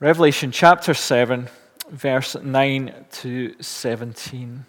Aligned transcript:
Revelation 0.00 0.52
chapter 0.52 0.94
7, 0.94 1.48
verse 1.90 2.36
9 2.40 2.94
to 3.10 3.54
17. 3.60 4.64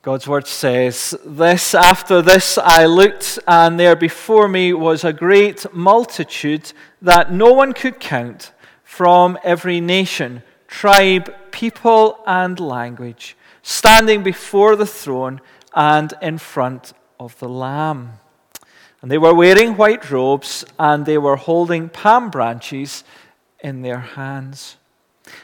God's 0.00 0.26
word 0.26 0.46
says, 0.46 1.14
This 1.26 1.74
after 1.74 2.22
this 2.22 2.56
I 2.56 2.86
looked, 2.86 3.38
and 3.46 3.78
there 3.78 3.96
before 3.96 4.48
me 4.48 4.72
was 4.72 5.04
a 5.04 5.12
great 5.12 5.70
multitude 5.74 6.72
that 7.02 7.32
no 7.32 7.52
one 7.52 7.74
could 7.74 8.00
count 8.00 8.52
from 8.82 9.38
every 9.44 9.82
nation, 9.82 10.42
tribe, 10.68 11.30
people, 11.50 12.20
and 12.26 12.58
language, 12.58 13.36
standing 13.60 14.22
before 14.22 14.74
the 14.74 14.86
throne 14.86 15.42
and 15.74 16.14
in 16.22 16.38
front 16.38 16.94
of 17.24 17.38
the 17.38 17.48
Lamb. 17.48 18.18
And 19.00 19.10
they 19.10 19.18
were 19.18 19.34
wearing 19.34 19.76
white 19.76 20.10
robes, 20.10 20.64
and 20.78 21.04
they 21.04 21.18
were 21.18 21.36
holding 21.36 21.88
palm 21.88 22.30
branches 22.30 23.04
in 23.60 23.82
their 23.82 24.00
hands. 24.00 24.76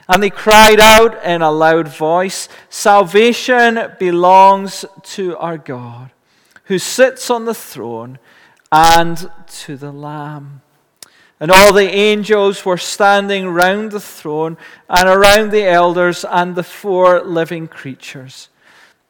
And 0.09 0.23
they 0.23 0.31
cried 0.31 0.81
out 0.81 1.25
in 1.25 1.43
a 1.43 1.51
loud 1.51 1.89
voice 1.89 2.49
Salvation 2.69 3.81
belongs 3.99 4.85
to 5.03 5.37
our 5.39 5.59
God, 5.59 6.11
who 6.65 6.79
sits 6.79 7.31
on 7.31 7.47
the 7.47 7.55
throne, 7.55 8.19
and 8.71 9.31
to 9.49 9.77
the 9.77 9.93
Lamb. 9.93 10.61
And 11.41 11.51
all 11.51 11.73
the 11.73 11.89
angels 11.89 12.67
were 12.67 12.77
standing 12.77 13.49
round 13.49 13.93
the 13.93 14.01
throne, 14.01 14.59
and 14.89 15.09
around 15.09 15.51
the 15.51 15.65
elders 15.65 16.25
and 16.25 16.55
the 16.55 16.63
four 16.63 17.23
living 17.23 17.67
creatures. 17.67 18.50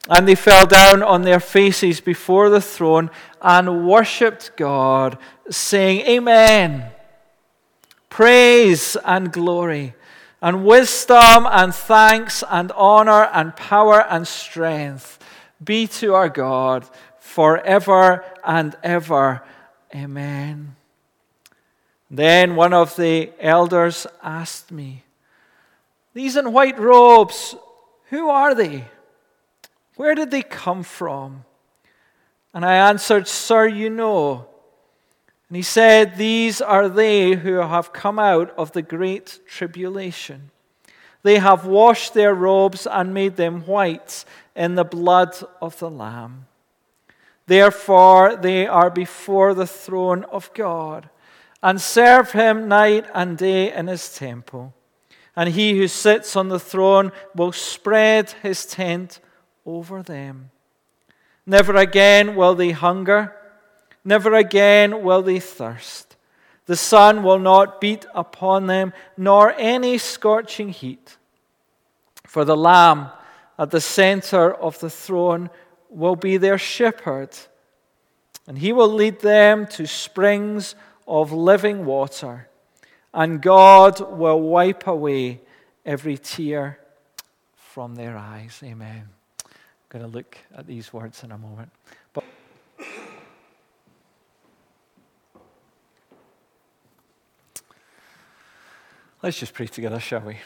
And 0.08 0.26
they 0.26 0.34
fell 0.34 0.66
down 0.66 1.02
on 1.02 1.22
their 1.22 1.40
faces 1.40 2.00
before 2.00 2.48
the 2.48 2.60
throne 2.60 3.10
and 3.42 3.86
worshipped 3.86 4.56
God, 4.56 5.18
saying, 5.50 6.00
Amen. 6.06 6.90
Praise 8.08 8.96
and 9.04 9.32
glory, 9.32 9.94
and 10.42 10.64
wisdom 10.64 11.46
and 11.48 11.74
thanks 11.74 12.42
and 12.50 12.72
honor 12.72 13.24
and 13.32 13.54
power 13.54 14.00
and 14.08 14.26
strength 14.26 15.18
be 15.62 15.86
to 15.86 16.14
our 16.14 16.28
God 16.28 16.88
forever 17.18 18.24
and 18.44 18.74
ever. 18.82 19.42
Amen. 19.94 20.76
Then 22.10 22.56
one 22.56 22.72
of 22.72 22.96
the 22.96 23.30
elders 23.38 24.06
asked 24.22 24.72
me, 24.72 25.04
These 26.14 26.36
in 26.36 26.52
white 26.52 26.78
robes, 26.78 27.54
who 28.08 28.28
are 28.28 28.54
they? 28.54 28.86
Where 30.00 30.14
did 30.14 30.30
they 30.30 30.40
come 30.40 30.82
from? 30.82 31.44
And 32.54 32.64
I 32.64 32.88
answered, 32.88 33.28
Sir, 33.28 33.68
you 33.68 33.90
know. 33.90 34.46
And 35.50 35.56
he 35.56 35.62
said, 35.62 36.16
These 36.16 36.62
are 36.62 36.88
they 36.88 37.34
who 37.34 37.56
have 37.56 37.92
come 37.92 38.18
out 38.18 38.50
of 38.56 38.72
the 38.72 38.80
great 38.80 39.40
tribulation. 39.46 40.52
They 41.22 41.36
have 41.36 41.66
washed 41.66 42.14
their 42.14 42.32
robes 42.32 42.86
and 42.86 43.12
made 43.12 43.36
them 43.36 43.66
white 43.66 44.24
in 44.56 44.74
the 44.74 44.86
blood 44.86 45.36
of 45.60 45.78
the 45.78 45.90
Lamb. 45.90 46.46
Therefore, 47.46 48.36
they 48.36 48.66
are 48.66 48.88
before 48.88 49.52
the 49.52 49.66
throne 49.66 50.24
of 50.32 50.50
God 50.54 51.10
and 51.62 51.78
serve 51.78 52.32
him 52.32 52.68
night 52.68 53.04
and 53.12 53.36
day 53.36 53.70
in 53.70 53.86
his 53.86 54.14
temple. 54.14 54.72
And 55.36 55.50
he 55.50 55.76
who 55.76 55.88
sits 55.88 56.36
on 56.36 56.48
the 56.48 56.58
throne 56.58 57.12
will 57.34 57.52
spread 57.52 58.30
his 58.42 58.64
tent 58.64 59.20
over 59.64 60.02
them. 60.02 60.50
Never 61.46 61.74
again 61.74 62.36
will 62.36 62.54
they 62.54 62.70
hunger, 62.70 63.34
never 64.04 64.34
again 64.34 65.02
will 65.02 65.22
they 65.22 65.40
thirst. 65.40 66.16
The 66.66 66.76
sun 66.76 67.22
will 67.22 67.38
not 67.38 67.80
beat 67.80 68.06
upon 68.14 68.66
them, 68.66 68.92
nor 69.16 69.52
any 69.58 69.98
scorching 69.98 70.68
heat. 70.68 71.16
For 72.26 72.44
the 72.44 72.56
Lamb 72.56 73.10
at 73.58 73.70
the 73.70 73.80
center 73.80 74.54
of 74.54 74.78
the 74.78 74.90
throne 74.90 75.50
will 75.88 76.14
be 76.14 76.36
their 76.36 76.58
shepherd, 76.58 77.30
and 78.46 78.58
he 78.58 78.72
will 78.72 78.88
lead 78.88 79.20
them 79.20 79.66
to 79.66 79.86
springs 79.86 80.76
of 81.08 81.32
living 81.32 81.84
water, 81.84 82.48
and 83.12 83.42
God 83.42 84.00
will 84.16 84.40
wipe 84.40 84.86
away 84.86 85.40
every 85.84 86.16
tear 86.16 86.78
from 87.56 87.96
their 87.96 88.16
eyes. 88.16 88.60
Amen 88.62 89.08
going 89.90 90.04
to 90.04 90.10
look 90.10 90.38
at 90.56 90.68
these 90.68 90.92
words 90.92 91.24
in 91.24 91.32
a 91.32 91.38
moment. 91.38 91.70
But 92.12 92.24
let's 99.20 99.38
just 99.38 99.52
pray 99.52 99.66
together, 99.66 99.98
shall 99.98 100.20
we? 100.20 100.36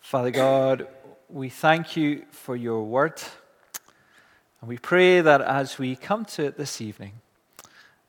Father 0.00 0.30
God, 0.30 0.86
we 1.28 1.50
thank 1.50 1.96
you 1.96 2.24
for 2.30 2.56
your 2.56 2.84
word. 2.84 3.20
And 4.60 4.68
we 4.68 4.78
pray 4.78 5.20
that 5.20 5.40
as 5.40 5.78
we 5.78 5.94
come 5.94 6.24
to 6.24 6.46
it 6.46 6.56
this 6.56 6.80
evening, 6.80 7.12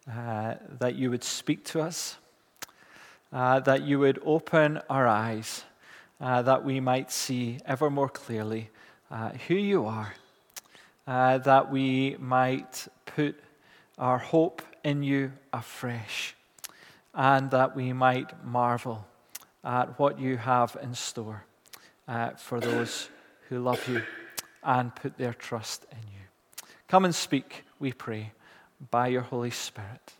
uh, 0.09 0.55
that 0.79 0.95
you 0.95 1.11
would 1.11 1.23
speak 1.23 1.63
to 1.65 1.81
us, 1.81 2.17
uh, 3.31 3.59
that 3.59 3.83
you 3.83 3.99
would 3.99 4.19
open 4.25 4.81
our 4.89 5.07
eyes, 5.07 5.63
uh, 6.19 6.41
that 6.41 6.65
we 6.65 6.79
might 6.79 7.11
see 7.11 7.59
ever 7.65 7.91
more 7.91 8.09
clearly 8.09 8.71
uh, 9.11 9.29
who 9.47 9.53
you 9.53 9.85
are, 9.85 10.15
uh, 11.05 11.37
that 11.37 11.71
we 11.71 12.15
might 12.17 12.87
put 13.05 13.39
our 13.99 14.17
hope 14.17 14.63
in 14.83 15.03
you 15.03 15.31
afresh, 15.53 16.35
and 17.13 17.51
that 17.51 17.75
we 17.75 17.93
might 17.93 18.43
marvel 18.43 19.05
at 19.63 19.99
what 19.99 20.19
you 20.19 20.37
have 20.37 20.75
in 20.81 20.95
store 20.95 21.43
uh, 22.07 22.31
for 22.31 22.59
those 22.59 23.09
who 23.49 23.59
love 23.59 23.87
you 23.87 24.01
and 24.63 24.95
put 24.95 25.17
their 25.17 25.33
trust 25.33 25.85
in 25.91 25.97
you. 26.11 26.18
Come 26.89 27.05
and 27.05 27.13
speak, 27.13 27.65
we 27.77 27.93
pray, 27.93 28.31
by 28.89 29.09
your 29.09 29.21
Holy 29.21 29.51
Spirit. 29.51 30.13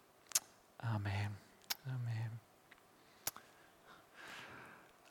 Amen. 0.86 1.30
Amen. 1.88 2.30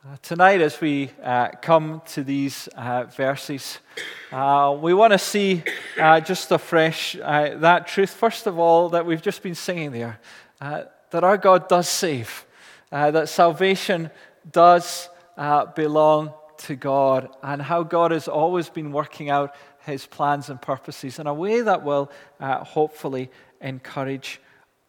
Uh, 0.07 0.17
tonight, 0.23 0.61
as 0.61 0.81
we 0.81 1.11
uh, 1.21 1.49
come 1.61 2.01
to 2.07 2.23
these 2.23 2.69
uh, 2.77 3.07
verses, 3.07 3.81
uh, 4.31 4.79
we 4.81 4.95
want 4.95 5.13
to 5.13 5.19
see 5.19 5.65
uh, 5.99 6.21
just 6.21 6.53
afresh 6.53 7.17
uh, 7.17 7.57
that 7.57 7.89
truth, 7.89 8.11
first 8.11 8.47
of 8.47 8.57
all, 8.57 8.91
that 8.91 9.05
we've 9.05 9.21
just 9.21 9.43
been 9.43 9.57
singing 9.57 9.91
there 9.91 10.21
that 10.61 11.25
our 11.25 11.37
God 11.37 11.69
does 11.69 11.89
save, 11.89 12.47
that 12.91 13.29
salvation 13.29 14.13
does 14.53 15.09
belong 15.75 16.33
to 16.59 16.77
God, 16.77 17.29
and 17.43 17.63
how 17.63 17.83
God 17.83 18.11
has 18.11 18.29
always 18.29 18.69
been 18.69 18.93
working 18.93 19.31
out 19.31 19.55
his 19.87 20.07
plans 20.07 20.51
and 20.51 20.61
purposes 20.61 21.19
in 21.19 21.27
a 21.27 21.35
way 21.35 21.61
that 21.61 21.83
will 21.83 22.11
uh, 22.41 22.65
hopefully 22.65 23.31
encourage 23.61 24.41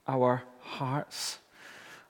our 0.08 0.44
hearts. 0.60 1.40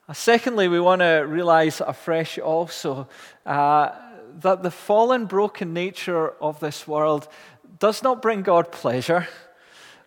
Uh, 0.08 0.12
secondly, 0.12 0.68
we 0.68 0.80
want 0.80 1.00
to 1.00 1.24
realize 1.26 1.80
afresh 1.80 2.38
also 2.38 3.08
uh, 3.46 3.90
that 4.40 4.62
the 4.62 4.70
fallen, 4.70 5.26
broken 5.26 5.72
nature 5.72 6.30
of 6.40 6.58
this 6.60 6.88
world 6.88 7.28
does 7.78 8.02
not 8.02 8.20
bring 8.20 8.42
God 8.42 8.72
pleasure. 8.72 9.28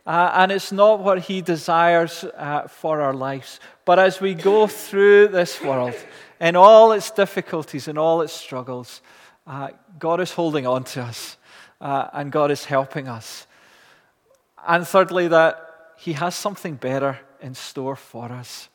Uh, 0.06 0.31
and 0.34 0.52
it's 0.52 0.72
not 0.72 1.00
what 1.00 1.19
He 1.19 1.42
desires 1.42 2.25
uh, 2.36 2.68
for 2.68 3.00
our 3.02 3.13
lives. 3.13 3.59
But 3.86 4.00
as 4.00 4.19
we 4.19 4.33
go 4.33 4.68
through 4.68 5.30
this 5.30 5.62
world, 5.62 5.95
in 6.42 6.57
all 6.57 6.92
its 6.92 7.10
difficulties 7.12 7.88
and 7.88 7.98
all 7.98 8.22
its 8.22 8.33
struggles, 8.33 9.01
uh, 9.45 9.69
God 10.00 10.22
is 10.22 10.31
holding 10.31 10.66
on 10.66 10.84
to 10.86 11.01
us 11.01 11.38
uh, 11.81 12.07
and 12.13 12.31
God 12.31 12.51
is 12.51 12.66
helping 12.66 13.07
us. 13.07 13.45
And 14.66 14.88
thirdly, 14.88 15.28
that 15.28 15.94
He 15.98 16.13
has 16.13 16.36
something 16.36 16.75
better 16.75 17.19
in 17.42 17.54
store 17.54 17.95
for 17.95 18.31
us. 18.31 18.69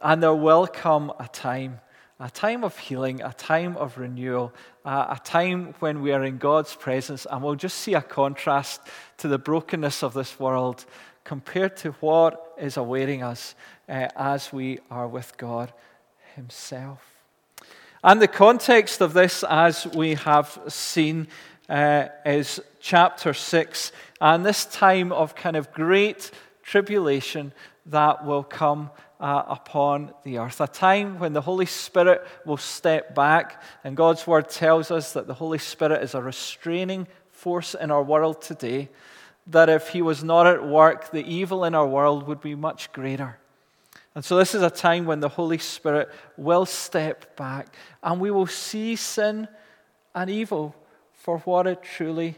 And 0.00 0.22
there 0.22 0.34
will 0.34 0.68
come 0.68 1.12
a 1.18 1.26
time, 1.26 1.80
a 2.20 2.30
time 2.30 2.62
of 2.62 2.78
healing, 2.78 3.20
a 3.20 3.32
time 3.32 3.76
of 3.76 3.98
renewal, 3.98 4.54
uh, 4.84 5.16
a 5.18 5.20
time 5.24 5.74
when 5.80 6.00
we 6.02 6.12
are 6.12 6.22
in 6.22 6.38
God's 6.38 6.76
presence 6.76 7.26
and 7.28 7.42
we'll 7.42 7.56
just 7.56 7.78
see 7.78 7.94
a 7.94 8.02
contrast 8.02 8.80
to 9.18 9.26
the 9.26 9.38
brokenness 9.38 10.04
of 10.04 10.14
this 10.14 10.38
world 10.38 10.86
compared 11.24 11.76
to 11.78 11.90
what 12.00 12.54
is 12.56 12.76
awaiting 12.76 13.24
us 13.24 13.56
uh, 13.88 14.08
as 14.16 14.52
we 14.52 14.78
are 14.90 15.08
with 15.08 15.36
God 15.36 15.72
Himself. 16.36 17.17
And 18.02 18.22
the 18.22 18.28
context 18.28 19.00
of 19.00 19.12
this, 19.12 19.44
as 19.48 19.86
we 19.86 20.14
have 20.14 20.58
seen, 20.68 21.26
uh, 21.68 22.06
is 22.24 22.60
chapter 22.80 23.34
6. 23.34 23.92
And 24.20 24.46
this 24.46 24.64
time 24.66 25.10
of 25.10 25.34
kind 25.34 25.56
of 25.56 25.72
great 25.72 26.30
tribulation 26.62 27.52
that 27.86 28.24
will 28.24 28.44
come 28.44 28.90
uh, 29.18 29.42
upon 29.48 30.12
the 30.22 30.38
earth. 30.38 30.60
A 30.60 30.68
time 30.68 31.18
when 31.18 31.32
the 31.32 31.40
Holy 31.40 31.66
Spirit 31.66 32.24
will 32.44 32.56
step 32.56 33.16
back, 33.16 33.60
and 33.82 33.96
God's 33.96 34.26
word 34.26 34.48
tells 34.48 34.92
us 34.92 35.12
that 35.14 35.26
the 35.26 35.34
Holy 35.34 35.58
Spirit 35.58 36.02
is 36.02 36.14
a 36.14 36.22
restraining 36.22 37.08
force 37.32 37.74
in 37.74 37.90
our 37.90 38.02
world 38.02 38.40
today. 38.40 38.90
That 39.48 39.68
if 39.68 39.88
He 39.88 40.02
was 40.02 40.22
not 40.22 40.46
at 40.46 40.64
work, 40.64 41.10
the 41.10 41.26
evil 41.26 41.64
in 41.64 41.74
our 41.74 41.86
world 41.86 42.28
would 42.28 42.40
be 42.40 42.54
much 42.54 42.92
greater. 42.92 43.38
And 44.18 44.24
so, 44.24 44.36
this 44.36 44.52
is 44.52 44.62
a 44.62 44.70
time 44.70 45.04
when 45.04 45.20
the 45.20 45.28
Holy 45.28 45.58
Spirit 45.58 46.10
will 46.36 46.66
step 46.66 47.36
back 47.36 47.72
and 48.02 48.20
we 48.20 48.32
will 48.32 48.48
see 48.48 48.96
sin 48.96 49.46
and 50.12 50.28
evil 50.28 50.74
for 51.12 51.38
what 51.38 51.68
it 51.68 51.84
truly 51.84 52.34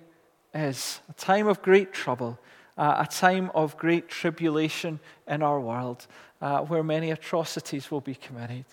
is 0.52 1.00
a 1.08 1.14
time 1.14 1.46
of 1.46 1.62
great 1.62 1.94
trouble, 1.94 2.38
uh, 2.76 3.06
a 3.08 3.10
time 3.10 3.50
of 3.54 3.78
great 3.78 4.10
tribulation 4.10 5.00
in 5.26 5.42
our 5.42 5.58
world, 5.58 6.06
uh, 6.42 6.58
where 6.58 6.82
many 6.82 7.12
atrocities 7.12 7.90
will 7.90 8.02
be 8.02 8.14
committed. 8.14 8.66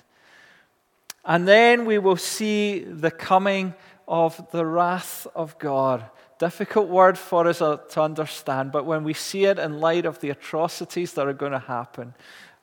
And 1.23 1.47
then 1.47 1.85
we 1.85 1.99
will 1.99 2.17
see 2.17 2.79
the 2.79 3.11
coming 3.11 3.73
of 4.05 4.51
the 4.51 4.65
wrath 4.65 5.25
of 5.33 5.57
God. 5.59 6.03
Difficult 6.39 6.89
word 6.89 7.17
for 7.17 7.47
us 7.47 7.61
uh, 7.61 7.77
to 7.77 8.01
understand, 8.01 8.73
but 8.73 8.85
when 8.85 9.05
we 9.05 9.13
see 9.13 9.45
it 9.45 9.57
in 9.57 9.79
light 9.79 10.05
of 10.05 10.19
the 10.19 10.29
atrocities 10.29 11.13
that 11.13 11.25
are 11.25 11.33
going 11.33 11.53
to 11.53 11.59
happen, 11.59 12.13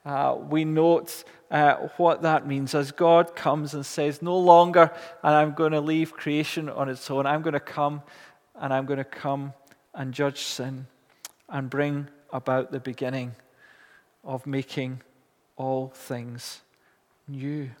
uh, 0.05 0.37
we 0.37 0.65
note 0.65 1.23
uh, 1.49 1.75
what 1.97 2.21
that 2.21 2.45
means 2.45 2.75
as 2.75 2.91
God 2.91 3.35
comes 3.35 3.73
and 3.73 3.85
says, 3.85 4.21
No 4.21 4.37
longer 4.37 4.91
and 5.23 5.33
I'm 5.33 5.53
going 5.53 5.71
to 5.71 5.81
leave 5.81 6.13
creation 6.13 6.69
on 6.69 6.89
its 6.89 7.09
own. 7.09 7.25
I'm 7.25 7.41
going 7.41 7.53
to 7.53 7.59
come 7.59 8.03
and 8.55 8.73
I'm 8.73 8.85
going 8.85 8.97
to 8.97 9.03
come 9.03 9.53
and 9.93 10.13
judge 10.13 10.41
sin 10.41 10.87
and 11.49 11.69
bring 11.69 12.07
about 12.31 12.71
the 12.71 12.79
beginning 12.79 13.35
of 14.23 14.45
making 14.45 15.01
all 15.55 15.89
things 15.89 16.61
new. 17.27 17.71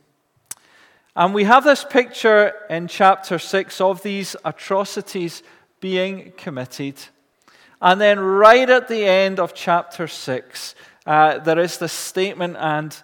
And 1.15 1.33
we 1.33 1.45
have 1.45 1.63
this 1.63 1.83
picture 1.83 2.53
in 2.69 2.87
chapter 2.87 3.39
6 3.39 3.79
of 3.81 4.03
these 4.03 4.35
atrocities 4.43 5.43
being 5.79 6.33
committed. 6.35 6.95
And 7.81 8.01
then, 8.01 8.19
right 8.19 8.69
at 8.69 8.87
the 8.87 9.05
end 9.05 9.39
of 9.39 9.53
chapter 9.53 10.07
6, 10.07 10.75
uh, 11.05 11.39
there 11.39 11.59
is 11.59 11.77
this 11.77 11.93
statement 11.93 12.57
and 12.59 12.95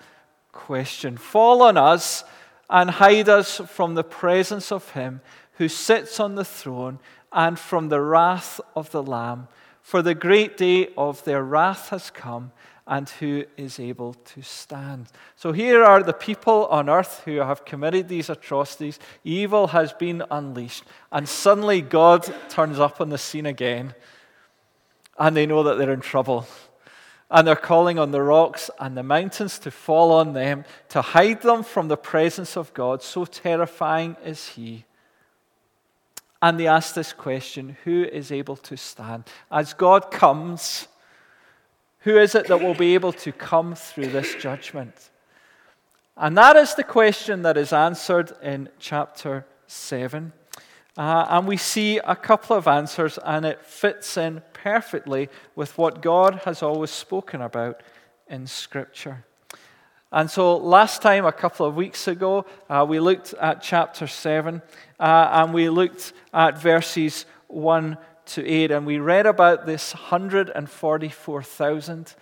question 0.51 1.17
Fall 1.17 1.61
on 1.61 1.77
us 1.77 2.23
and 2.69 2.89
hide 2.89 3.29
us 3.29 3.57
from 3.67 3.95
the 3.95 4.03
presence 4.03 4.71
of 4.71 4.91
Him 4.91 5.21
who 5.53 5.67
sits 5.67 6.19
on 6.19 6.35
the 6.35 6.45
throne 6.45 6.99
and 7.31 7.59
from 7.59 7.89
the 7.89 8.01
wrath 8.01 8.59
of 8.75 8.91
the 8.91 9.03
Lamb. 9.03 9.47
For 9.81 10.01
the 10.01 10.15
great 10.15 10.57
day 10.57 10.89
of 10.97 11.23
their 11.23 11.43
wrath 11.43 11.89
has 11.89 12.09
come, 12.09 12.51
and 12.87 13.09
who 13.09 13.45
is 13.57 13.79
able 13.79 14.13
to 14.13 14.41
stand? 14.41 15.07
So 15.35 15.51
here 15.51 15.83
are 15.83 16.03
the 16.03 16.13
people 16.13 16.65
on 16.67 16.89
earth 16.89 17.21
who 17.25 17.37
have 17.37 17.65
committed 17.65 18.07
these 18.07 18.29
atrocities. 18.29 18.99
Evil 19.23 19.67
has 19.67 19.93
been 19.93 20.23
unleashed, 20.29 20.83
and 21.11 21.27
suddenly 21.27 21.81
God 21.81 22.33
turns 22.49 22.79
up 22.79 22.99
on 22.99 23.09
the 23.09 23.17
scene 23.17 23.45
again, 23.45 23.93
and 25.17 25.35
they 25.35 25.45
know 25.45 25.63
that 25.63 25.77
they're 25.77 25.91
in 25.91 26.01
trouble. 26.01 26.47
And 27.31 27.47
they're 27.47 27.55
calling 27.55 27.97
on 27.97 28.11
the 28.11 28.21
rocks 28.21 28.69
and 28.77 28.95
the 28.95 29.03
mountains 29.03 29.57
to 29.59 29.71
fall 29.71 30.11
on 30.11 30.33
them, 30.33 30.65
to 30.89 31.01
hide 31.01 31.41
them 31.41 31.63
from 31.63 31.87
the 31.87 31.97
presence 31.97 32.57
of 32.57 32.73
God. 32.73 33.01
So 33.01 33.25
terrifying 33.25 34.17
is 34.23 34.49
He. 34.49 34.85
And 36.41 36.59
they 36.59 36.67
ask 36.67 36.93
this 36.93 37.13
question 37.13 37.77
Who 37.85 38.03
is 38.03 38.31
able 38.31 38.57
to 38.57 38.75
stand? 38.75 39.23
As 39.49 39.73
God 39.73 40.11
comes, 40.11 40.87
who 41.99 42.17
is 42.17 42.35
it 42.35 42.47
that 42.47 42.61
will 42.61 42.73
be 42.73 42.95
able 42.95 43.13
to 43.13 43.31
come 43.31 43.75
through 43.75 44.07
this 44.07 44.35
judgment? 44.35 45.09
And 46.17 46.37
that 46.37 46.55
is 46.55 46.75
the 46.75 46.83
question 46.83 47.43
that 47.43 47.57
is 47.57 47.71
answered 47.71 48.33
in 48.43 48.69
chapter 48.79 49.45
7. 49.67 50.33
Uh, 50.97 51.25
and 51.29 51.47
we 51.47 51.57
see 51.57 51.99
a 51.99 52.15
couple 52.15 52.55
of 52.55 52.67
answers, 52.67 53.17
and 53.23 53.45
it 53.45 53.63
fits 53.63 54.17
in 54.17 54.41
perfectly 54.63 55.29
with 55.55 55.77
what 55.77 56.01
God 56.01 56.41
has 56.45 56.63
always 56.63 56.91
spoken 56.91 57.41
about 57.41 57.81
in 58.27 58.47
Scripture. 58.47 59.25
And 60.11 60.29
so, 60.29 60.57
last 60.57 61.01
time, 61.01 61.25
a 61.25 61.31
couple 61.31 61.65
of 61.65 61.75
weeks 61.75 62.07
ago, 62.07 62.45
uh, 62.69 62.85
we 62.87 62.99
looked 62.99 63.33
at 63.35 63.61
chapter 63.61 64.07
7 64.07 64.61
uh, 64.99 65.29
and 65.31 65.53
we 65.53 65.69
looked 65.69 66.11
at 66.33 66.57
verses 66.57 67.25
1 67.47 67.97
to 68.25 68.45
8, 68.45 68.71
and 68.71 68.85
we 68.85 68.99
read 68.99 69.25
about 69.25 69.65
this 69.65 69.93
144,000. 69.93 72.15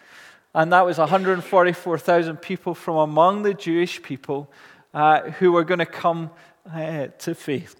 And 0.53 0.73
that 0.73 0.85
was 0.85 0.97
144,000 0.97 2.37
people 2.37 2.73
from 2.73 2.97
among 2.97 3.43
the 3.43 3.53
Jewish 3.53 4.01
people 4.01 4.51
uh, 4.93 5.29
who 5.31 5.51
were 5.51 5.63
going 5.63 5.79
to 5.79 5.85
come 5.85 6.31
uh, 6.71 7.07
to 7.19 7.35
faith. 7.35 7.75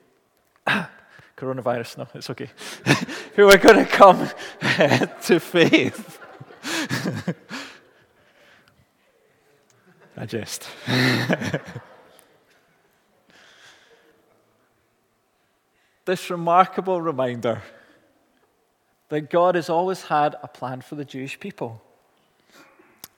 Coronavirus, 1.39 2.00
no, 2.00 2.07
it's 2.13 2.30
okay. 2.30 2.50
who 3.36 3.45
were 3.45 3.57
going 3.57 3.86
to 3.86 3.86
come 3.86 4.30
to 5.24 5.39
faith. 5.39 6.19
I 10.18 10.25
jest. 10.25 10.68
this 16.03 16.30
remarkable 16.30 17.01
reminder 17.01 17.62
that 19.07 19.30
God 19.30 19.56
has 19.56 19.69
always 19.69 20.03
had 20.03 20.35
a 20.44 20.47
plan 20.50 20.81
for 20.81 20.95
the 20.95 21.06
Jewish 21.06 21.39
people. 21.39 21.81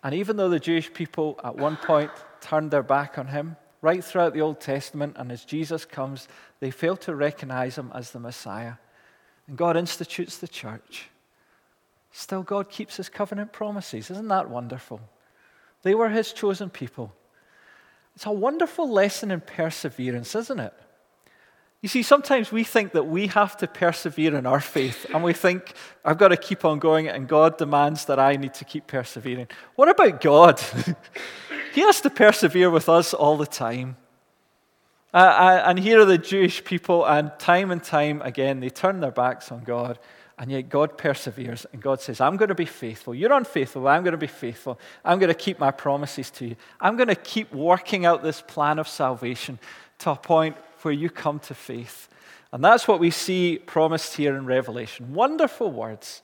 And 0.04 0.14
even 0.14 0.38
though 0.38 0.50
the 0.50 0.60
Jewish 0.60 0.94
people 0.94 1.40
at 1.44 1.56
one 1.56 1.76
point 1.78 2.12
turned 2.40 2.70
their 2.70 2.84
back 2.84 3.18
on 3.18 3.28
him, 3.28 3.56
right 3.82 4.04
throughout 4.04 4.34
the 4.34 4.42
Old 4.42 4.60
Testament, 4.60 5.16
and 5.18 5.32
as 5.32 5.44
Jesus 5.44 5.86
comes, 5.86 6.28
they 6.60 6.72
fail 6.72 6.96
to 6.98 7.16
recognize 7.16 7.78
him 7.78 7.92
as 7.94 8.12
the 8.12 8.20
Messiah. 8.20 8.74
And 9.48 9.58
God 9.58 9.76
institutes 9.76 10.38
the 10.38 10.48
church. 10.48 11.10
Still, 12.12 12.44
God 12.44 12.70
keeps 12.70 12.98
his 12.98 13.10
covenant 13.10 13.54
promises. 13.54 14.12
Isn't 14.12 14.28
that 14.28 14.50
wonderful? 14.50 15.02
They 15.84 15.96
were 15.96 16.10
his 16.10 16.34
chosen 16.34 16.70
people. 16.70 17.14
It's 18.16 18.26
a 18.26 18.32
wonderful 18.32 18.90
lesson 18.90 19.32
in 19.32 19.42
perseverance, 19.42 20.36
isn't 20.36 20.60
it? 20.60 20.74
You 21.82 21.90
see, 21.90 22.04
sometimes 22.04 22.52
we 22.52 22.64
think 22.64 22.92
that 22.92 23.08
we 23.08 23.26
have 23.28 23.58
to 23.58 23.68
persevere 23.68 24.36
in 24.36 24.46
our 24.46 24.60
faith, 24.60 25.08
and 25.12 25.24
we 25.24 25.34
think, 25.34 25.74
I've 26.06 26.20
got 26.20 26.28
to 26.28 26.38
keep 26.38 26.64
on 26.64 26.78
going, 26.78 27.08
and 27.08 27.28
God 27.28 27.58
demands 27.58 28.06
that 28.06 28.20
I 28.20 28.36
need 28.36 28.54
to 28.56 28.66
keep 28.66 28.86
persevering. 28.86 29.48
What 29.76 29.90
about 29.90 30.22
God? 30.22 30.62
he 31.74 31.82
has 31.82 32.00
to 32.02 32.12
persevere 32.12 32.70
with 32.70 32.88
us 32.88 33.16
all 33.16 33.36
the 33.36 33.48
time. 33.48 33.98
Uh, 35.12 35.18
uh, 35.18 35.64
and 35.66 35.80
here 35.80 36.00
are 36.00 36.06
the 36.06 36.20
Jewish 36.20 36.64
people, 36.64 37.04
and 37.04 37.32
time 37.40 37.72
and 37.72 37.84
time 37.84 38.22
again, 38.22 38.60
they 38.60 38.70
turn 38.70 39.00
their 39.00 39.12
backs 39.12 39.52
on 39.52 39.64
God, 39.64 39.98
and 40.38 40.52
yet 40.52 40.70
God 40.70 41.00
perseveres, 41.00 41.66
and 41.74 41.82
God 41.82 42.00
says, 42.00 42.22
I'm 42.22 42.38
going 42.38 42.50
to 42.50 42.56
be 42.56 42.66
faithful. 42.66 43.16
You're 43.16 43.34
unfaithful, 43.34 43.88
I'm 43.88 44.04
going 44.04 44.12
to 44.12 44.20
be 44.20 44.28
faithful. 44.28 44.80
I'm 45.04 45.18
going 45.18 45.30
to 45.30 45.34
keep 45.34 45.58
my 45.58 45.72
promises 45.72 46.30
to 46.32 46.50
you. 46.50 46.56
I'm 46.80 46.96
going 46.96 47.10
to 47.10 47.16
keep 47.16 47.52
working 47.52 48.06
out 48.06 48.22
this 48.22 48.40
plan 48.40 48.78
of 48.78 48.88
salvation 48.88 49.58
to 50.00 50.12
a 50.12 50.16
point 50.16 50.58
where 50.84 50.94
you 50.94 51.10
come 51.10 51.40
to 51.40 51.54
faith. 51.54 52.08
And 52.52 52.64
that's 52.64 52.88
what 52.88 53.00
we 53.00 53.12
see 53.12 53.58
promised 53.58 54.16
here 54.16 54.36
in 54.36 54.46
Revelation. 54.46 55.14
Wonderful 55.14 55.72
words. 55.72 56.22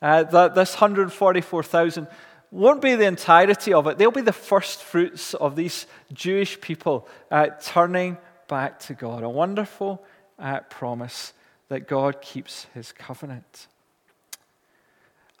Uh, 0.00 0.22
that 0.22 0.54
this 0.54 0.74
144,000 0.74 2.06
won't 2.50 2.80
be 2.80 2.94
the 2.94 3.04
entirety 3.04 3.72
of 3.72 3.86
it, 3.86 3.98
they'll 3.98 4.10
be 4.10 4.20
the 4.20 4.32
first 4.32 4.82
fruits 4.82 5.34
of 5.34 5.56
these 5.56 5.86
Jewish 6.12 6.60
people 6.60 7.06
uh, 7.30 7.48
turning 7.62 8.16
back 8.46 8.78
to 8.80 8.94
God. 8.94 9.22
A 9.22 9.28
wonderful 9.28 10.02
uh, 10.38 10.60
promise 10.60 11.32
that 11.68 11.86
God 11.86 12.22
keeps 12.22 12.66
his 12.74 12.92
covenant. 12.92 13.66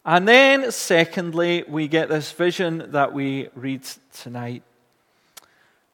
And 0.04 0.26
then, 0.26 0.70
secondly, 0.72 1.64
we 1.66 1.88
get 1.88 2.08
this 2.08 2.32
vision 2.32 2.92
that 2.92 3.12
we 3.12 3.48
read 3.54 3.82
tonight. 4.12 4.62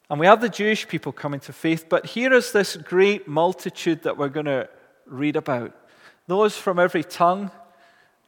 And 0.09 0.19
we 0.19 0.27
have 0.27 0.41
the 0.41 0.49
Jewish 0.49 0.87
people 0.87 1.11
coming 1.11 1.39
to 1.41 1.53
faith, 1.53 1.87
but 1.89 2.05
here 2.05 2.33
is 2.33 2.51
this 2.51 2.75
great 2.75 3.27
multitude 3.27 4.03
that 4.03 4.17
we're 4.17 4.29
going 4.29 4.45
to 4.45 4.69
read 5.05 5.35
about 5.35 5.75
those 6.27 6.55
from 6.57 6.79
every 6.79 7.03
tongue 7.03 7.51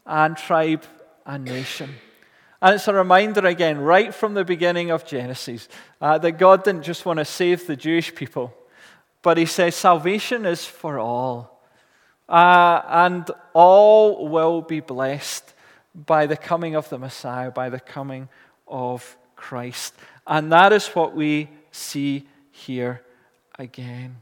and 0.06 0.38
tribe 0.38 0.84
and 1.26 1.46
nation. 1.46 1.94
And 2.62 2.76
it's 2.76 2.88
a 2.88 2.94
reminder 2.94 3.46
again, 3.46 3.78
right 3.78 4.14
from 4.14 4.34
the 4.34 4.46
beginning 4.46 4.90
of 4.90 5.06
Genesis, 5.06 5.68
uh, 6.02 6.18
that 6.18 6.34
God 6.34 6.64
didn't 6.64 6.84
just 6.84 7.06
want 7.06 7.20
to 7.20 7.26
save 7.26 7.68
the 7.68 7.76
Jewish 7.76 8.14
people, 8.16 8.54
but 9.22 9.38
He 9.38 9.46
says 9.46 9.76
salvation 9.76 10.46
is 10.46 10.66
for 10.66 10.98
all. 10.98 11.62
Uh, 12.28 12.82
and 12.88 13.30
all 13.54 14.28
will 14.28 14.62
be 14.62 14.80
blessed 14.80 15.54
by 15.94 16.26
the 16.26 16.38
coming 16.38 16.76
of 16.76 16.90
the 16.90 16.98
Messiah, 16.98 17.52
by 17.52 17.70
the 17.70 17.80
coming 17.80 18.28
of 18.68 19.18
Christ. 19.36 19.94
And 20.26 20.52
that 20.52 20.74
is 20.74 20.88
what 20.88 21.16
we 21.16 21.50
see 21.78 22.28
here 22.52 23.02
again. 23.58 24.18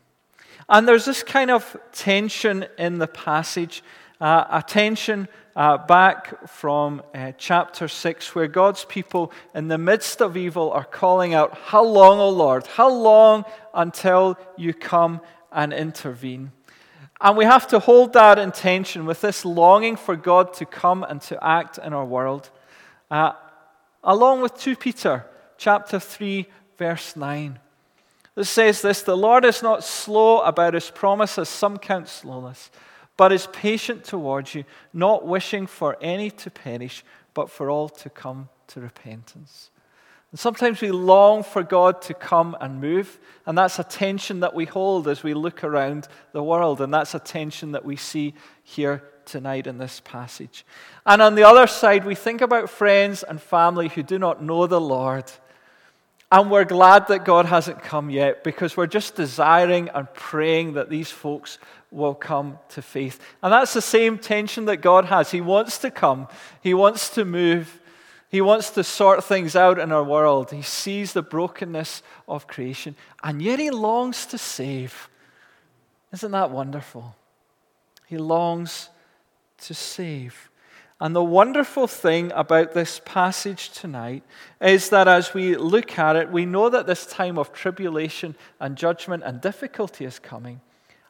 And 0.70 0.88
there's 0.88 1.06
this 1.06 1.24
kind 1.24 1.52
of 1.52 1.78
tension 1.92 2.66
in 2.78 2.98
the 2.98 3.08
passage 3.08 3.84
uh, 4.22 4.46
attention 4.50 5.28
uh, 5.56 5.78
back 5.78 6.48
from 6.50 7.02
uh, 7.14 7.32
chapter 7.38 7.88
6, 7.88 8.36
where 8.36 8.48
God's 8.48 8.86
people, 8.86 9.32
in 9.54 9.68
the 9.68 9.78
midst 9.78 10.22
of 10.22 10.36
evil, 10.36 10.72
are 10.72 10.84
calling 10.84 11.34
out, 11.34 11.58
How 11.66 11.84
long, 11.84 12.20
O 12.20 12.30
Lord? 12.30 12.66
How 12.68 12.90
long 12.90 13.46
until 13.74 14.38
you 14.58 14.74
come 14.74 15.22
and 15.52 15.74
intervene? 15.74 16.52
And 17.22 17.38
we 17.38 17.46
have 17.46 17.68
to 17.68 17.80
hold 17.80 18.14
that 18.14 18.38
intention 18.38 19.06
with 19.06 19.22
this 19.22 19.46
longing 19.46 19.96
for 19.96 20.16
God 20.16 20.54
to 20.56 20.66
come 20.66 21.04
and 21.04 21.22
to 21.24 21.42
act 21.42 21.78
in 21.78 21.94
our 21.94 22.06
world, 22.06 22.50
uh, 23.10 23.34
along 24.04 24.42
with 24.42 24.58
2 24.58 24.76
Peter 24.76 25.26
chapter 25.58 26.00
3, 26.00 26.46
verse 26.78 27.16
9. 27.16 27.60
It 28.36 28.44
says 28.44 28.82
this 28.82 29.02
The 29.02 29.18
Lord 29.18 29.46
is 29.46 29.64
not 29.64 29.84
slow 29.84 30.42
about 30.42 30.74
his 30.74 30.92
promise, 30.92 31.38
as 31.38 31.50
some 31.50 31.78
count 31.78 32.08
slowness, 32.08 32.70
but 33.18 33.32
is 33.32 33.48
patient 33.48 34.04
towards 34.04 34.56
you, 34.56 34.66
not 34.94 35.26
wishing 35.26 35.68
for 35.68 35.98
any 36.02 36.30
to 36.32 36.52
perish, 36.52 37.04
but 37.34 37.50
for 37.50 37.70
all 37.70 37.90
to 37.90 38.10
come 38.10 38.50
to 38.68 38.82
repentance. 38.82 39.70
And 40.32 40.40
sometimes 40.40 40.82
we 40.82 40.92
long 40.92 41.44
for 41.44 41.64
God 41.64 42.02
to 42.04 42.14
come 42.14 42.58
and 42.60 42.82
move, 42.82 43.20
and 43.46 43.58
that's 43.58 43.80
a 43.80 43.86
tension 43.86 44.42
that 44.42 44.54
we 44.54 44.66
hold 44.66 45.08
as 45.08 45.24
we 45.24 45.34
look 45.34 45.64
around 45.64 46.10
the 46.34 46.44
world, 46.44 46.82
and 46.82 46.94
that's 46.94 47.16
a 47.16 47.20
tension 47.20 47.72
that 47.72 47.86
we 47.86 47.96
see 47.96 48.34
here 48.62 49.02
tonight 49.26 49.66
in 49.66 49.78
this 49.78 50.02
passage. 50.04 50.66
And 51.06 51.22
on 51.22 51.36
the 51.36 51.44
other 51.44 51.68
side, 51.68 52.06
we 52.06 52.16
think 52.16 52.42
about 52.42 52.70
friends 52.70 53.24
and 53.24 53.42
family 53.42 53.88
who 53.88 54.04
do 54.04 54.20
not 54.20 54.44
know 54.44 54.68
the 54.68 54.82
Lord. 54.82 55.32
And 56.36 56.52
we're 56.52 56.66
glad 56.66 57.08
that 57.08 57.24
God 57.24 57.46
hasn't 57.46 57.82
come 57.82 58.10
yet 58.10 58.44
because 58.44 58.76
we're 58.76 58.88
just 58.88 59.16
desiring 59.16 59.88
and 59.94 60.14
praying 60.14 60.74
that 60.74 60.90
these 60.90 61.10
folks 61.10 61.60
will 61.92 62.14
come 62.14 62.60
to 62.72 62.82
faith. 62.82 63.22
And 63.42 63.54
that's 63.54 63.74
the 63.74 63.82
same 63.82 64.18
tension 64.18 64.66
that 64.66 64.82
God 64.82 65.06
has. 65.06 65.32
He 65.32 65.40
wants 65.40 65.78
to 65.78 65.90
come, 65.90 66.28
He 66.60 66.74
wants 66.74 67.10
to 67.12 67.24
move, 67.24 67.80
He 68.28 68.42
wants 68.42 68.70
to 68.72 68.84
sort 68.84 69.24
things 69.24 69.56
out 69.56 69.80
in 69.80 69.94
our 69.94 70.04
world. 70.04 70.52
He 70.52 70.62
sees 70.62 71.14
the 71.14 71.22
brokenness 71.22 72.04
of 72.28 72.48
creation, 72.48 72.98
and 73.24 73.42
yet 73.42 73.58
He 73.58 73.70
longs 73.70 74.26
to 74.26 74.38
save. 74.38 75.08
Isn't 76.12 76.32
that 76.34 76.52
wonderful? 76.52 77.16
He 78.08 78.18
longs 78.18 78.90
to 79.60 79.74
save. 79.74 80.50
And 81.02 81.14
the 81.14 81.24
wonderful 81.24 81.88
thing 81.88 82.32
about 82.34 82.74
this 82.74 83.02
passage 83.04 83.72
tonight 83.72 84.24
is 84.62 84.90
that 84.90 85.10
as 85.10 85.34
we 85.34 85.58
look 85.58 86.00
at 86.00 86.16
it, 86.16 86.32
we 86.32 86.46
know 86.46 86.70
that 86.70 86.88
this 86.88 87.06
time 87.06 87.38
of 87.38 87.52
tribulation 87.52 88.36
and 88.62 88.78
judgment 88.78 89.24
and 89.26 89.42
difficulty 89.42 90.06
is 90.06 90.20
coming. 90.20 90.62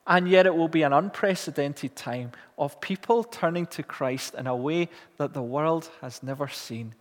And 0.08 0.28
yet 0.28 0.48
it 0.48 0.56
will 0.56 0.68
be 0.68 0.82
an 0.82 0.94
unprecedented 0.94 1.96
time 1.96 2.32
of 2.58 2.82
people 2.82 3.24
turning 3.24 3.68
to 3.68 3.84
Christ 3.84 4.34
in 4.34 4.48
a 4.48 4.56
way 4.56 4.90
that 5.18 5.34
the 5.34 5.42
world 5.42 5.90
has 6.02 6.24
never 6.24 6.48
seen. 6.48 6.96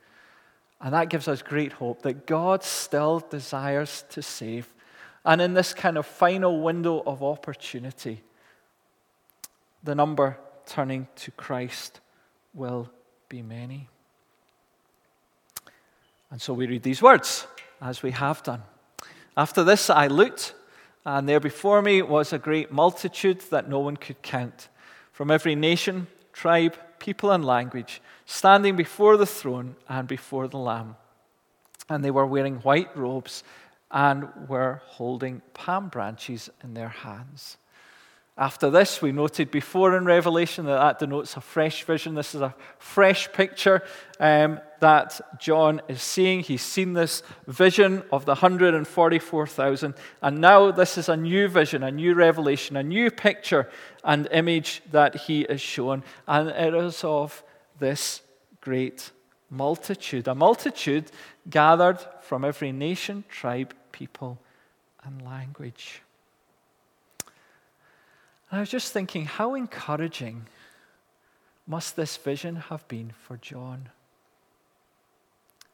And 0.80 0.92
that 0.92 1.08
gives 1.08 1.26
us 1.26 1.40
great 1.40 1.72
hope 1.72 2.02
that 2.02 2.26
God 2.26 2.62
still 2.62 3.20
desires 3.30 4.04
to 4.10 4.20
save. 4.20 4.72
And 5.24 5.40
in 5.40 5.54
this 5.54 5.72
kind 5.72 5.96
of 5.96 6.06
final 6.06 6.60
window 6.60 7.02
of 7.06 7.22
opportunity, 7.22 8.22
the 9.82 9.94
number 9.94 10.38
turning 10.66 11.08
to 11.16 11.30
Christ 11.30 12.00
will 12.54 12.88
be 13.28 13.42
many. 13.42 13.88
And 16.30 16.40
so 16.40 16.52
we 16.52 16.66
read 16.66 16.82
these 16.82 17.02
words, 17.02 17.46
as 17.80 18.02
we 18.02 18.12
have 18.12 18.42
done. 18.42 18.62
After 19.36 19.64
this, 19.64 19.90
I 19.90 20.06
looked, 20.06 20.54
and 21.04 21.28
there 21.28 21.40
before 21.40 21.82
me 21.82 22.02
was 22.02 22.32
a 22.32 22.38
great 22.38 22.72
multitude 22.72 23.40
that 23.50 23.68
no 23.68 23.80
one 23.80 23.96
could 23.96 24.22
count, 24.22 24.68
from 25.12 25.30
every 25.30 25.54
nation, 25.54 26.06
tribe, 26.32 26.76
people, 26.98 27.30
and 27.30 27.44
language, 27.44 28.00
standing 28.24 28.76
before 28.76 29.16
the 29.16 29.26
throne 29.26 29.76
and 29.88 30.08
before 30.08 30.48
the 30.48 30.58
Lamb. 30.58 30.96
And 31.88 32.04
they 32.04 32.10
were 32.10 32.26
wearing 32.26 32.56
white 32.56 32.96
robes 32.96 33.44
and 33.90 34.28
were 34.48 34.80
holding 34.86 35.42
palm 35.52 35.88
branches 35.88 36.50
in 36.62 36.74
their 36.74 36.88
hands. 36.88 37.58
After 38.36 38.68
this, 38.68 39.00
we 39.00 39.12
noted 39.12 39.52
before 39.52 39.96
in 39.96 40.04
Revelation 40.04 40.66
that 40.66 40.78
that 40.78 40.98
denotes 40.98 41.36
a 41.36 41.40
fresh 41.40 41.84
vision. 41.84 42.16
This 42.16 42.34
is 42.34 42.40
a 42.40 42.52
fresh 42.78 43.32
picture 43.32 43.84
um, 44.18 44.58
that 44.80 45.20
John 45.38 45.80
is 45.86 46.02
seeing. 46.02 46.40
He's 46.40 46.62
seen 46.62 46.94
this 46.94 47.22
vision 47.46 48.02
of 48.10 48.24
the 48.24 48.32
144,000, 48.32 49.94
and 50.20 50.40
now 50.40 50.72
this 50.72 50.98
is 50.98 51.08
a 51.08 51.16
new 51.16 51.46
vision, 51.46 51.84
a 51.84 51.92
new 51.92 52.14
revelation, 52.14 52.76
a 52.76 52.82
new 52.82 53.08
picture 53.12 53.70
and 54.02 54.26
image 54.32 54.82
that 54.90 55.14
he 55.14 55.42
is 55.42 55.60
shown, 55.60 56.02
and 56.26 56.48
it 56.48 56.74
is 56.74 57.04
of 57.04 57.44
this 57.78 58.20
great 58.60 59.12
multitude, 59.48 60.26
a 60.26 60.34
multitude 60.34 61.12
gathered 61.48 61.98
from 62.20 62.44
every 62.44 62.72
nation, 62.72 63.22
tribe, 63.28 63.74
people, 63.92 64.40
and 65.04 65.22
language. 65.22 66.03
And 68.54 68.60
I 68.60 68.62
was 68.62 68.70
just 68.70 68.92
thinking, 68.92 69.24
how 69.24 69.56
encouraging 69.56 70.46
must 71.66 71.96
this 71.96 72.16
vision 72.16 72.54
have 72.54 72.86
been 72.86 73.10
for 73.26 73.36
John? 73.36 73.88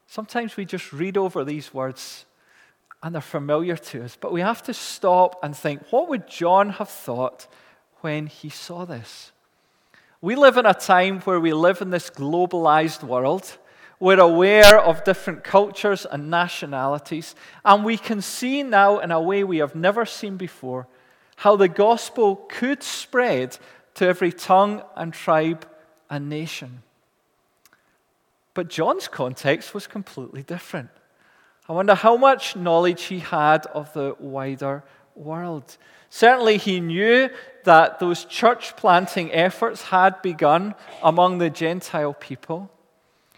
Sometimes 0.07 0.57
we 0.57 0.65
just 0.65 0.91
read 0.91 1.15
over 1.15 1.43
these 1.43 1.75
words 1.75 2.25
and 3.03 3.13
they're 3.13 3.21
familiar 3.21 3.77
to 3.77 4.03
us, 4.03 4.17
but 4.19 4.31
we 4.33 4.41
have 4.41 4.63
to 4.63 4.73
stop 4.73 5.39
and 5.43 5.55
think 5.55 5.91
what 5.91 6.09
would 6.09 6.27
John 6.27 6.71
have 6.71 6.89
thought 6.89 7.45
when 7.99 8.25
he 8.25 8.49
saw 8.49 8.83
this? 8.83 9.31
We 10.19 10.35
live 10.35 10.57
in 10.57 10.65
a 10.65 10.73
time 10.73 11.19
where 11.19 11.39
we 11.39 11.53
live 11.53 11.83
in 11.83 11.91
this 11.91 12.09
globalized 12.09 13.03
world. 13.03 13.59
We're 13.99 14.19
aware 14.19 14.79
of 14.79 15.03
different 15.03 15.43
cultures 15.43 16.07
and 16.07 16.31
nationalities, 16.31 17.35
and 17.63 17.85
we 17.85 17.99
can 17.99 18.23
see 18.23 18.63
now 18.63 18.97
in 18.97 19.11
a 19.11 19.21
way 19.21 19.43
we 19.43 19.59
have 19.59 19.75
never 19.75 20.03
seen 20.03 20.35
before 20.35 20.87
how 21.41 21.55
the 21.55 21.67
gospel 21.67 22.35
could 22.49 22.83
spread 22.83 23.57
to 23.95 24.05
every 24.05 24.31
tongue 24.31 24.83
and 24.95 25.11
tribe 25.11 25.67
and 26.07 26.29
nation. 26.29 26.83
But 28.53 28.67
John's 28.67 29.07
context 29.07 29.73
was 29.73 29.87
completely 29.87 30.43
different. 30.43 30.91
I 31.67 31.73
wonder 31.73 31.95
how 31.95 32.15
much 32.15 32.55
knowledge 32.55 33.05
he 33.05 33.17
had 33.17 33.65
of 33.73 33.91
the 33.93 34.15
wider 34.19 34.83
world. 35.15 35.77
Certainly, 36.11 36.57
he 36.57 36.79
knew 36.79 37.31
that 37.63 37.99
those 37.99 38.23
church 38.25 38.75
planting 38.75 39.33
efforts 39.33 39.81
had 39.85 40.21
begun 40.21 40.75
among 41.01 41.39
the 41.39 41.49
Gentile 41.49 42.13
people. 42.13 42.69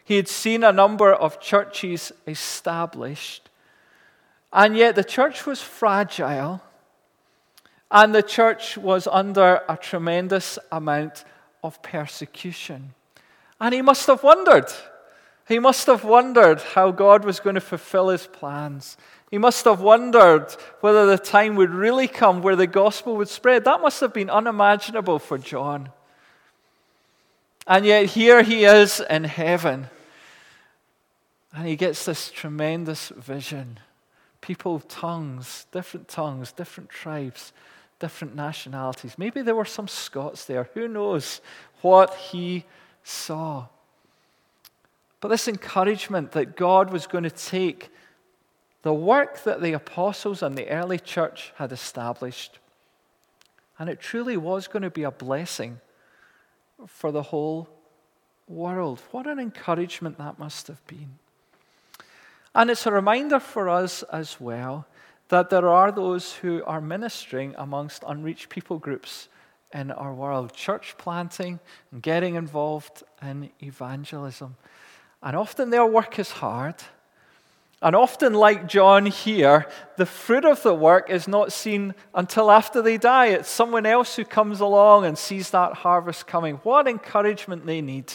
He 0.04 0.18
had 0.18 0.28
seen 0.28 0.66
a 0.66 0.74
number 0.74 1.14
of 1.14 1.40
churches 1.40 2.12
established, 2.28 3.50
and 4.52 4.76
yet 4.76 4.96
the 4.96 5.06
church 5.06 5.46
was 5.46 5.62
fragile 5.62 6.62
and 7.94 8.14
the 8.14 8.24
church 8.24 8.76
was 8.76 9.08
under 9.08 9.62
a 9.70 9.78
tremendous 9.78 10.58
amount 10.72 11.24
of 11.64 11.80
persecution. 11.84 12.96
And 13.62 13.74
he 13.74 13.84
must 13.84 14.08
have 14.08 14.24
wondered. 14.24 14.66
He 15.48 15.60
must 15.60 15.86
have 15.86 16.04
wondered 16.04 16.60
how 16.60 16.90
God 16.90 17.24
was 17.24 17.40
going 17.40 17.54
to 17.54 17.62
fulfill 17.62 18.10
his 18.10 18.26
plans. 18.26 18.98
He 19.30 19.38
must 19.38 19.66
have 19.66 19.80
wondered 19.80 20.48
whether 20.82 21.06
the 21.06 21.20
time 21.20 21.56
would 21.56 21.70
really 21.70 22.08
come 22.08 22.42
where 22.42 22.56
the 22.56 22.66
gospel 22.66 23.16
would 23.18 23.30
spread. 23.30 23.64
That 23.64 23.82
must 23.82 24.02
have 24.02 24.14
been 24.14 24.30
unimaginable 24.30 25.20
for 25.20 25.38
John. 25.38 25.90
And 27.68 27.86
yet, 27.86 28.08
here 28.08 28.42
he 28.42 28.66
is 28.66 29.02
in 29.08 29.24
heaven. 29.24 29.88
And 31.56 31.68
he 31.68 31.76
gets 31.76 32.06
this 32.06 32.32
tremendous 32.32 33.10
vision. 33.10 33.80
People, 34.42 34.80
tongues, 34.80 35.68
different 35.72 36.08
tongues, 36.08 36.52
different 36.52 36.90
tribes, 36.90 37.54
different 38.04 38.36
nationalities. 38.36 39.18
Maybe 39.18 39.42
there 39.42 39.56
were 39.56 39.64
some 39.64 39.88
Scots 39.88 40.44
there. 40.44 40.68
Who 40.74 40.90
knows 40.90 41.40
what 41.80 42.14
he 42.16 42.66
saw? 43.02 43.68
But 45.22 45.30
this 45.30 45.48
encouragement 45.48 46.34
that 46.34 46.58
God 46.58 46.92
was 46.92 47.08
going 47.08 47.24
to 47.24 47.30
take 47.30 47.90
the 48.82 48.94
work 48.94 49.44
that 49.46 49.62
the 49.62 49.72
apostles 49.72 50.44
and 50.44 50.58
the 50.58 50.68
early 50.68 51.00
church 51.00 51.54
had 51.56 51.72
established, 51.72 52.60
and 53.80 53.90
it 53.90 54.02
truly 54.02 54.36
was 54.36 54.68
going 54.68 54.84
to 54.84 54.90
be 54.90 55.04
a 55.04 55.12
blessing 55.12 55.80
for 56.86 57.10
the 57.10 57.24
whole 57.24 57.70
world. 58.50 59.02
What 59.12 59.28
an 59.28 59.40
encouragement 59.40 60.18
that 60.18 60.38
must 60.38 60.68
have 60.68 60.86
been. 60.88 61.20
And 62.54 62.70
it's 62.70 62.86
a 62.86 62.92
reminder 62.92 63.40
for 63.40 63.70
us 63.70 64.04
as 64.04 64.42
well 64.42 64.88
that 65.34 65.50
there 65.50 65.68
are 65.68 65.92
those 65.92 66.34
who 66.34 66.64
are 66.66 66.80
ministering 66.80 67.56
amongst 67.58 68.04
unreached 68.08 68.50
people 68.50 68.78
groups 68.78 69.30
in 69.74 69.90
our 69.90 70.14
world, 70.14 70.54
church 70.54 70.94
planting 71.00 71.60
and 71.92 72.04
getting 72.04 72.36
involved 72.36 73.02
in 73.20 73.50
evangelism. 73.60 74.56
And 75.24 75.36
often 75.36 75.72
their 75.72 75.88
work 75.88 76.20
is 76.20 76.30
hard, 76.30 76.76
And 77.84 77.98
often, 77.98 78.34
like 78.34 78.66
John 78.70 79.06
here, 79.08 79.68
the 79.98 80.06
fruit 80.06 80.46
of 80.46 80.64
the 80.64 80.74
work 80.74 81.10
is 81.10 81.28
not 81.28 81.52
seen 81.52 81.94
until 82.16 82.50
after 82.50 82.82
they 82.82 82.98
die. 82.98 83.26
It's 83.26 83.50
someone 83.50 83.86
else 83.86 84.16
who 84.16 84.24
comes 84.24 84.62
along 84.62 85.04
and 85.04 85.18
sees 85.18 85.50
that 85.50 85.74
harvest 85.74 86.26
coming. 86.26 86.56
What 86.64 86.88
encouragement 86.88 87.66
they 87.66 87.82
need. 87.82 88.14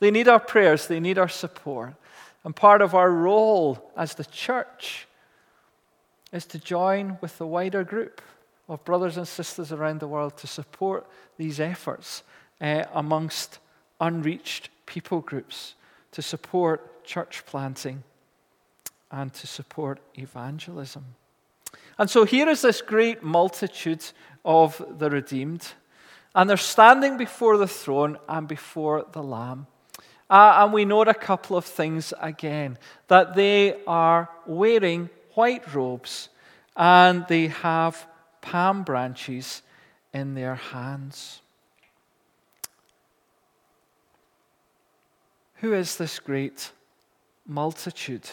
They 0.00 0.10
need 0.10 0.28
our 0.28 0.38
prayers, 0.38 0.86
they 0.86 1.00
need 1.00 1.16
our 1.16 1.30
support. 1.30 1.94
And 2.44 2.54
part 2.54 2.82
of 2.82 2.94
our 2.94 3.10
role 3.10 3.90
as 3.96 4.14
the 4.14 4.24
church 4.26 5.05
is 6.32 6.44
to 6.46 6.58
join 6.58 7.18
with 7.20 7.38
the 7.38 7.46
wider 7.46 7.84
group 7.84 8.20
of 8.68 8.84
brothers 8.84 9.16
and 9.16 9.28
sisters 9.28 9.72
around 9.72 10.00
the 10.00 10.08
world 10.08 10.36
to 10.38 10.46
support 10.46 11.06
these 11.36 11.60
efforts 11.60 12.22
uh, 12.60 12.84
amongst 12.94 13.58
unreached 14.00 14.70
people 14.86 15.20
groups, 15.20 15.74
to 16.12 16.22
support 16.22 17.04
church 17.04 17.44
planting 17.46 18.02
and 19.10 19.32
to 19.34 19.46
support 19.46 20.00
evangelism. 20.14 21.04
And 21.98 22.10
so 22.10 22.24
here 22.24 22.48
is 22.48 22.62
this 22.62 22.82
great 22.82 23.22
multitude 23.22 24.04
of 24.44 24.84
the 24.98 25.10
redeemed, 25.10 25.66
and 26.34 26.50
they're 26.50 26.56
standing 26.56 27.16
before 27.16 27.56
the 27.56 27.68
throne 27.68 28.18
and 28.28 28.46
before 28.46 29.06
the 29.12 29.22
Lamb. 29.22 29.66
Uh, 30.28 30.58
and 30.58 30.72
we 30.72 30.84
note 30.84 31.08
a 31.08 31.14
couple 31.14 31.56
of 31.56 31.64
things 31.64 32.12
again 32.20 32.76
that 33.06 33.34
they 33.34 33.76
are 33.86 34.28
wearing 34.44 35.08
white 35.36 35.74
robes 35.74 36.30
and 36.76 37.26
they 37.28 37.48
have 37.48 38.06
palm 38.40 38.82
branches 38.82 39.62
in 40.12 40.34
their 40.34 40.54
hands. 40.54 41.40
Who 45.56 45.72
is 45.72 45.96
this 45.96 46.18
great 46.18 46.70
multitude? 47.46 48.28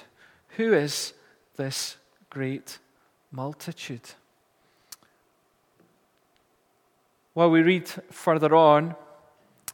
Who 0.58 0.74
is 0.74 1.14
this 1.56 1.98
great 2.30 2.80
multitude? 3.32 4.10
Well, 7.36 7.50
we 7.50 7.64
read 7.64 7.88
further 8.12 8.54
on 8.56 8.96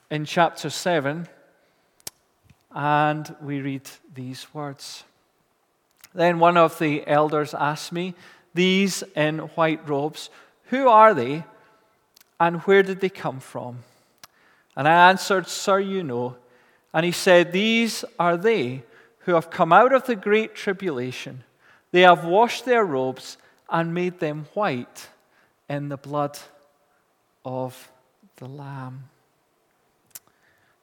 in 0.09 0.25
chapter 0.25 0.69
7, 0.69 1.27
and 2.71 3.35
we 3.41 3.59
read 3.59 3.89
these 4.13 4.53
words. 4.53 5.03
Then 6.19 6.39
one 6.39 6.57
of 6.57 6.77
the 6.79 7.07
elders 7.07 7.53
asked 7.53 7.93
me, 7.93 8.13
These 8.53 9.05
in 9.15 9.37
white 9.55 9.87
robes, 9.87 10.29
who 10.65 10.89
are 10.89 11.13
they, 11.13 11.45
and 12.41 12.57
where 12.63 12.83
did 12.83 12.99
they 12.99 13.07
come 13.07 13.39
from? 13.39 13.77
And 14.75 14.85
I 14.85 15.11
answered, 15.11 15.47
Sir, 15.47 15.79
you 15.79 16.03
know. 16.03 16.35
And 16.93 17.05
he 17.05 17.13
said, 17.13 17.53
These 17.53 18.03
are 18.19 18.35
they 18.35 18.83
who 19.19 19.35
have 19.35 19.49
come 19.49 19.71
out 19.71 19.93
of 19.93 20.07
the 20.07 20.15
great 20.17 20.55
tribulation. 20.55 21.45
They 21.91 22.01
have 22.01 22.25
washed 22.25 22.65
their 22.65 22.83
robes 22.83 23.37
and 23.69 23.93
made 23.93 24.19
them 24.19 24.47
white 24.53 25.07
in 25.69 25.87
the 25.87 25.95
blood 25.95 26.37
of 27.45 27.89
the 28.35 28.49
Lamb. 28.49 29.05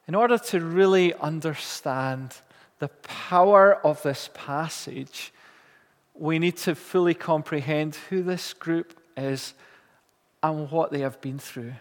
In 0.07 0.15
order 0.15 0.39
to 0.39 0.61
really 0.61 1.13
understand 1.13 2.33
the 2.79 2.89
power 2.89 3.75
of 3.85 4.01
this 4.03 4.29
passage, 4.33 5.33
we 6.13 6.39
need 6.39 6.57
to 6.57 6.75
fully 6.75 7.13
comprehend 7.13 7.95
who 8.09 8.23
this 8.23 8.53
group 8.53 8.99
is 9.15 9.53
and 10.43 10.69
what 10.71 10.91
they 10.91 10.99
have 10.99 11.19
been 11.21 11.39
through. 11.39 11.73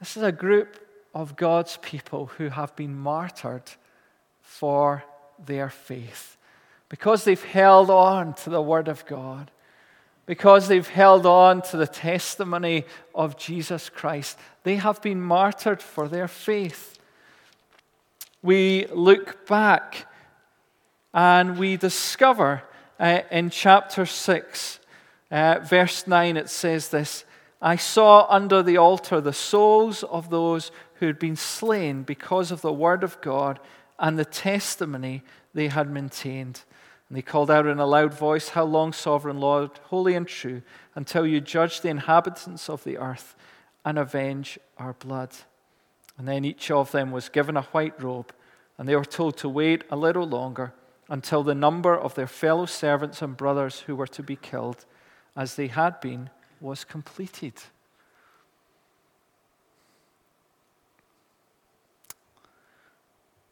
This 0.00 0.16
is 0.16 0.22
a 0.22 0.32
group 0.32 0.76
of 1.14 1.36
God's 1.36 1.78
people 1.80 2.26
who 2.26 2.48
have 2.48 2.74
been 2.76 2.94
martyred 2.94 3.70
for 4.42 5.04
their 5.44 5.70
faith. 5.70 6.36
Because 6.88 7.24
they've 7.24 7.42
held 7.42 7.90
on 7.90 8.34
to 8.34 8.50
the 8.50 8.62
Word 8.62 8.88
of 8.88 9.06
God, 9.06 9.50
because 10.26 10.68
they've 10.68 10.88
held 10.88 11.26
on 11.26 11.62
to 11.62 11.76
the 11.76 11.86
testimony 11.86 12.84
of 13.14 13.36
Jesus 13.36 13.88
Christ, 13.88 14.38
they 14.62 14.76
have 14.76 15.00
been 15.02 15.20
martyred 15.20 15.82
for 15.82 16.08
their 16.08 16.28
faith. 16.28 16.93
We 18.44 18.84
look 18.88 19.46
back 19.46 20.06
and 21.14 21.58
we 21.58 21.78
discover 21.78 22.62
uh, 23.00 23.20
in 23.30 23.48
chapter 23.48 24.04
6, 24.04 24.80
uh, 25.30 25.60
verse 25.60 26.06
9, 26.06 26.36
it 26.36 26.50
says 26.50 26.90
this 26.90 27.24
I 27.62 27.76
saw 27.76 28.26
under 28.28 28.62
the 28.62 28.76
altar 28.76 29.22
the 29.22 29.32
souls 29.32 30.02
of 30.02 30.28
those 30.28 30.70
who 30.96 31.06
had 31.06 31.18
been 31.18 31.36
slain 31.36 32.02
because 32.02 32.50
of 32.50 32.60
the 32.60 32.70
word 32.70 33.02
of 33.02 33.18
God 33.22 33.60
and 33.98 34.18
the 34.18 34.26
testimony 34.26 35.22
they 35.54 35.68
had 35.68 35.90
maintained. 35.90 36.64
And 37.08 37.16
they 37.16 37.22
called 37.22 37.50
out 37.50 37.66
in 37.66 37.78
a 37.78 37.86
loud 37.86 38.12
voice, 38.12 38.50
How 38.50 38.64
long, 38.64 38.92
sovereign 38.92 39.40
Lord, 39.40 39.70
holy 39.84 40.14
and 40.14 40.28
true, 40.28 40.60
until 40.94 41.26
you 41.26 41.40
judge 41.40 41.80
the 41.80 41.88
inhabitants 41.88 42.68
of 42.68 42.84
the 42.84 42.98
earth 42.98 43.36
and 43.86 43.98
avenge 43.98 44.58
our 44.76 44.92
blood? 44.92 45.30
And 46.16 46.28
then 46.28 46.44
each 46.44 46.70
of 46.70 46.92
them 46.92 47.10
was 47.10 47.28
given 47.28 47.56
a 47.56 47.62
white 47.62 48.00
robe, 48.02 48.32
and 48.78 48.88
they 48.88 48.96
were 48.96 49.04
told 49.04 49.36
to 49.38 49.48
wait 49.48 49.84
a 49.90 49.96
little 49.96 50.26
longer 50.26 50.72
until 51.08 51.42
the 51.42 51.54
number 51.54 51.96
of 51.96 52.14
their 52.14 52.26
fellow 52.26 52.66
servants 52.66 53.20
and 53.20 53.36
brothers 53.36 53.80
who 53.80 53.96
were 53.96 54.06
to 54.06 54.22
be 54.22 54.36
killed, 54.36 54.86
as 55.36 55.56
they 55.56 55.66
had 55.66 56.00
been, 56.00 56.30
was 56.60 56.84
completed. 56.84 57.54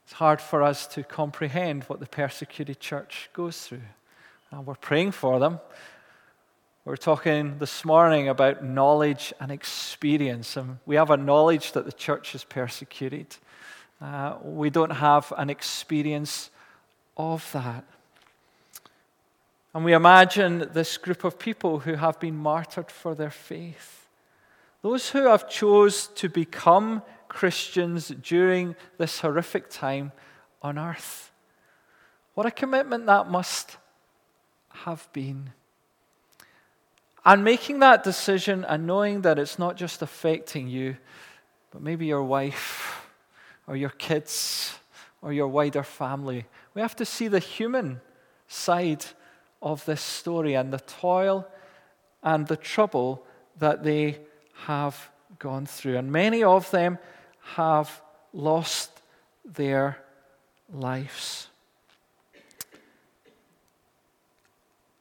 It's 0.05 0.19
hard 0.19 0.41
for 0.41 0.63
us 0.63 0.87
to 0.89 1.03
comprehend 1.03 1.85
what 1.85 1.99
the 1.99 2.07
persecuted 2.07 2.81
church 2.81 3.31
goes 3.33 3.63
through. 3.63 3.81
And 4.51 4.67
we're 4.67 4.75
praying 4.75 5.13
for 5.13 5.39
them. 5.39 5.59
We're 6.85 6.97
talking 6.97 7.61
this 7.61 7.85
morning 7.85 8.29
about 8.29 8.65
knowledge 8.65 9.33
and 9.39 9.53
experience. 9.53 10.57
And 10.57 10.79
we 10.85 10.97
have 10.97 11.11
a 11.11 11.17
knowledge 11.17 11.73
that 11.73 11.85
the 11.85 11.93
church 11.93 12.35
is 12.35 12.43
persecuted. 12.43 13.37
Uh, 14.01 14.35
we 14.43 14.69
don't 14.69 14.91
have 14.91 15.33
an 15.39 15.49
experience 15.49 16.51
of 17.17 17.49
that. 17.53 17.85
And 19.73 19.85
we 19.85 19.93
imagine 19.93 20.71
this 20.73 20.97
group 20.97 21.23
of 21.23 21.39
people 21.39 21.79
who 21.79 21.95
have 21.95 22.19
been 22.19 22.35
martyred 22.35 22.91
for 22.91 23.15
their 23.15 23.31
faith. 23.31 24.09
Those 24.83 25.11
who 25.11 25.27
have 25.27 25.49
chose 25.49 26.09
to 26.17 26.29
become 26.29 27.03
Christians 27.29 28.09
during 28.09 28.75
this 28.99 29.21
horrific 29.21 29.71
time 29.71 30.11
on 30.61 30.81
earth. 30.81 31.31
What 32.35 32.45
a 32.45 32.51
commitment 32.51 33.07
that 33.07 33.31
must 33.31 33.77
have 34.71 35.09
been. 35.13 35.53
And 37.25 37.45
making 37.45 37.79
that 37.81 38.03
decision 38.03 38.65
and 38.65 38.87
knowing 38.87 39.23
that 39.23 39.39
it's 39.39 39.59
not 39.59 39.77
just 39.77 40.03
affecting 40.03 40.69
you, 40.69 40.97
but 41.71 41.81
maybe 41.81 42.07
your 42.07 42.23
wife 42.23 43.07
or 43.67 43.77
your 43.77 43.91
kids 43.91 44.79
or 45.23 45.33
your 45.33 45.47
wider 45.47 45.85
family. 45.85 46.47
We 46.75 46.83
have 46.83 46.97
to 46.97 47.05
see 47.05 47.29
the 47.29 47.39
human 47.39 48.01
side 48.49 49.05
of 49.63 49.85
this 49.85 50.01
story 50.01 50.55
and 50.55 50.73
the 50.73 50.81
toil 50.81 51.47
and 52.23 52.47
the 52.47 52.57
trouble 52.57 53.25
that 53.59 53.85
they 53.85 54.19
have 54.67 55.11
gone 55.39 55.67
through. 55.67 55.97
And 55.97 56.11
many 56.11 56.43
of 56.43 56.71
them 56.73 56.99
have 57.55 58.03
lost 58.33 58.91
their 59.45 59.99
lives. 60.73 61.49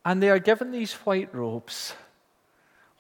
And 0.05 0.21
they 0.21 0.29
are 0.29 0.39
given 0.39 0.71
these 0.71 0.93
white 0.93 1.33
robes. 1.33 1.93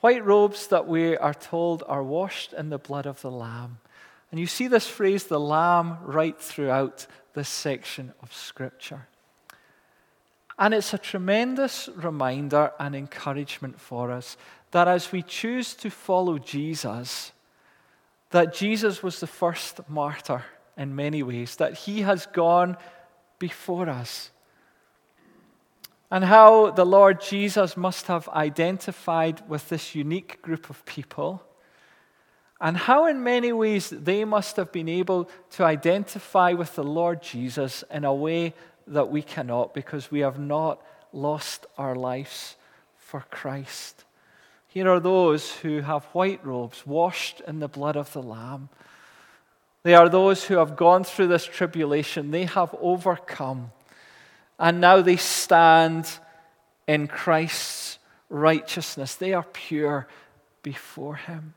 White 0.01 0.25
robes 0.25 0.67
that 0.67 0.87
we 0.87 1.15
are 1.15 1.33
told 1.33 1.83
are 1.87 2.03
washed 2.03 2.53
in 2.53 2.69
the 2.69 2.77
blood 2.77 3.05
of 3.05 3.21
the 3.21 3.31
Lamb. 3.31 3.77
And 4.31 4.39
you 4.39 4.47
see 4.47 4.67
this 4.67 4.87
phrase, 4.87 5.25
the 5.25 5.39
Lamb, 5.39 5.97
right 6.01 6.39
throughout 6.39 7.05
this 7.33 7.49
section 7.49 8.13
of 8.21 8.33
Scripture. 8.33 9.07
And 10.57 10.73
it's 10.73 10.93
a 10.93 10.97
tremendous 10.97 11.89
reminder 11.95 12.71
and 12.79 12.95
encouragement 12.95 13.79
for 13.79 14.11
us 14.11 14.37
that 14.71 14.87
as 14.87 15.11
we 15.11 15.21
choose 15.21 15.73
to 15.75 15.89
follow 15.89 16.37
Jesus, 16.37 17.31
that 18.31 18.53
Jesus 18.53 19.03
was 19.03 19.19
the 19.19 19.27
first 19.27 19.87
martyr 19.89 20.43
in 20.77 20.95
many 20.95 21.21
ways, 21.21 21.57
that 21.57 21.73
he 21.73 22.01
has 22.01 22.25
gone 22.27 22.77
before 23.37 23.89
us. 23.89 24.31
And 26.11 26.25
how 26.25 26.71
the 26.71 26.85
Lord 26.85 27.21
Jesus 27.21 27.77
must 27.77 28.07
have 28.07 28.27
identified 28.29 29.41
with 29.47 29.69
this 29.69 29.95
unique 29.95 30.41
group 30.41 30.69
of 30.69 30.85
people, 30.85 31.41
and 32.59 32.77
how, 32.77 33.07
in 33.07 33.23
many 33.23 33.51
ways, 33.53 33.89
they 33.89 34.23
must 34.23 34.57
have 34.57 34.71
been 34.71 34.89
able 34.89 35.27
to 35.51 35.63
identify 35.63 36.51
with 36.51 36.75
the 36.75 36.83
Lord 36.83 37.23
Jesus 37.23 37.83
in 37.89 38.05
a 38.05 38.13
way 38.13 38.53
that 38.85 39.09
we 39.09 39.23
cannot 39.23 39.73
because 39.73 40.11
we 40.11 40.19
have 40.19 40.37
not 40.37 40.79
lost 41.11 41.65
our 41.77 41.95
lives 41.95 42.55
for 42.97 43.21
Christ. 43.31 44.03
Here 44.67 44.87
are 44.89 44.99
those 44.99 45.51
who 45.51 45.81
have 45.81 46.05
white 46.13 46.45
robes 46.45 46.85
washed 46.85 47.41
in 47.47 47.59
the 47.59 47.67
blood 47.67 47.97
of 47.97 48.13
the 48.13 48.21
Lamb. 48.21 48.69
They 49.83 49.95
are 49.95 50.07
those 50.07 50.45
who 50.45 50.57
have 50.57 50.75
gone 50.75 51.03
through 51.03 51.27
this 51.27 51.45
tribulation. 51.45 52.29
They 52.29 52.45
have 52.45 52.75
overcome. 52.79 53.71
And 54.61 54.79
now 54.79 55.01
they 55.01 55.17
stand 55.17 56.07
in 56.87 57.07
Christ's 57.07 57.97
righteousness. 58.29 59.15
They 59.15 59.33
are 59.33 59.45
pure 59.51 60.07
before 60.61 61.15
Him. 61.15 61.55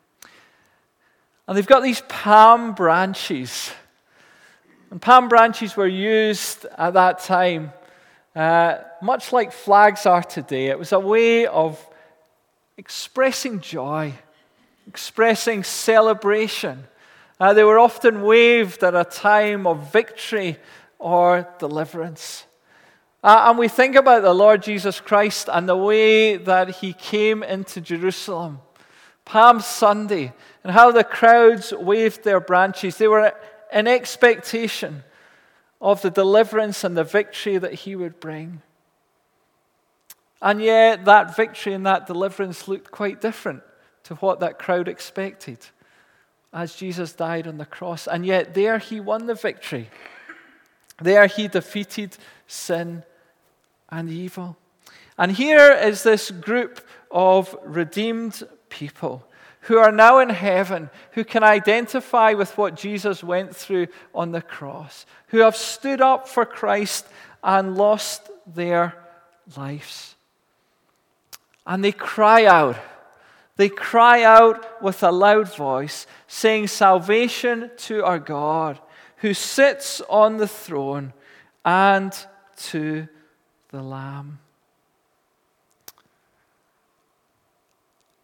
And 1.46 1.56
they've 1.56 1.66
got 1.66 1.82
these 1.82 2.00
palm 2.08 2.72
branches. 2.72 3.70
And 4.90 5.02
palm 5.02 5.28
branches 5.28 5.76
were 5.76 5.86
used 5.86 6.64
at 6.78 6.94
that 6.94 7.18
time, 7.18 7.74
uh, 8.34 8.78
much 9.02 9.34
like 9.34 9.52
flags 9.52 10.06
are 10.06 10.22
today. 10.22 10.68
It 10.68 10.78
was 10.78 10.92
a 10.92 10.98
way 10.98 11.44
of 11.46 11.78
expressing 12.78 13.60
joy, 13.60 14.14
expressing 14.88 15.62
celebration. 15.62 16.84
Uh, 17.38 17.52
they 17.52 17.64
were 17.64 17.78
often 17.78 18.22
waved 18.22 18.82
at 18.82 18.94
a 18.94 19.04
time 19.04 19.66
of 19.66 19.92
victory 19.92 20.56
or 20.98 21.46
deliverance. 21.58 22.46
Uh, 23.24 23.46
and 23.48 23.58
we 23.58 23.68
think 23.68 23.96
about 23.96 24.20
the 24.20 24.34
Lord 24.34 24.62
Jesus 24.62 25.00
Christ 25.00 25.48
and 25.50 25.66
the 25.66 25.74
way 25.74 26.36
that 26.36 26.68
he 26.68 26.92
came 26.92 27.42
into 27.42 27.80
Jerusalem, 27.80 28.60
Palm 29.24 29.60
Sunday, 29.60 30.34
and 30.62 30.70
how 30.70 30.92
the 30.92 31.04
crowds 31.04 31.72
waved 31.72 32.22
their 32.22 32.38
branches. 32.38 32.98
They 32.98 33.08
were 33.08 33.32
in 33.72 33.86
expectation 33.86 35.04
of 35.80 36.02
the 36.02 36.10
deliverance 36.10 36.84
and 36.84 36.94
the 36.94 37.02
victory 37.02 37.56
that 37.56 37.72
he 37.72 37.96
would 37.96 38.20
bring. 38.20 38.60
And 40.42 40.60
yet, 40.60 41.06
that 41.06 41.34
victory 41.34 41.72
and 41.72 41.86
that 41.86 42.06
deliverance 42.06 42.68
looked 42.68 42.90
quite 42.90 43.22
different 43.22 43.62
to 44.02 44.16
what 44.16 44.40
that 44.40 44.58
crowd 44.58 44.86
expected 44.86 45.60
as 46.52 46.76
Jesus 46.76 47.14
died 47.14 47.46
on 47.46 47.56
the 47.56 47.64
cross. 47.64 48.06
And 48.06 48.26
yet, 48.26 48.52
there 48.52 48.76
he 48.76 49.00
won 49.00 49.24
the 49.24 49.34
victory. 49.34 49.88
There 51.00 51.26
he 51.26 51.48
defeated 51.48 52.18
sin 52.46 53.02
and 53.90 54.08
evil. 54.08 54.56
And 55.18 55.32
here 55.32 55.72
is 55.72 56.02
this 56.02 56.30
group 56.30 56.80
of 57.10 57.56
redeemed 57.64 58.42
people 58.68 59.26
who 59.62 59.78
are 59.78 59.92
now 59.92 60.18
in 60.18 60.28
heaven, 60.28 60.90
who 61.12 61.24
can 61.24 61.42
identify 61.42 62.34
with 62.34 62.56
what 62.58 62.76
Jesus 62.76 63.24
went 63.24 63.56
through 63.56 63.86
on 64.14 64.32
the 64.32 64.42
cross, 64.42 65.06
who 65.28 65.38
have 65.38 65.56
stood 65.56 66.00
up 66.00 66.28
for 66.28 66.44
Christ 66.44 67.06
and 67.42 67.76
lost 67.76 68.28
their 68.46 68.94
lives. 69.56 70.16
And 71.66 71.82
they 71.82 71.92
cry 71.92 72.44
out. 72.44 72.76
They 73.56 73.68
cry 73.68 74.22
out 74.22 74.82
with 74.82 75.02
a 75.02 75.12
loud 75.12 75.54
voice, 75.54 76.06
saying, 76.26 76.66
Salvation 76.66 77.70
to 77.78 78.04
our 78.04 78.18
God, 78.18 78.80
who 79.18 79.32
sits 79.32 80.02
on 80.10 80.36
the 80.36 80.48
throne, 80.48 81.12
and 81.64 82.14
to 82.56 83.08
the 83.74 83.82
Lamb. 83.82 84.38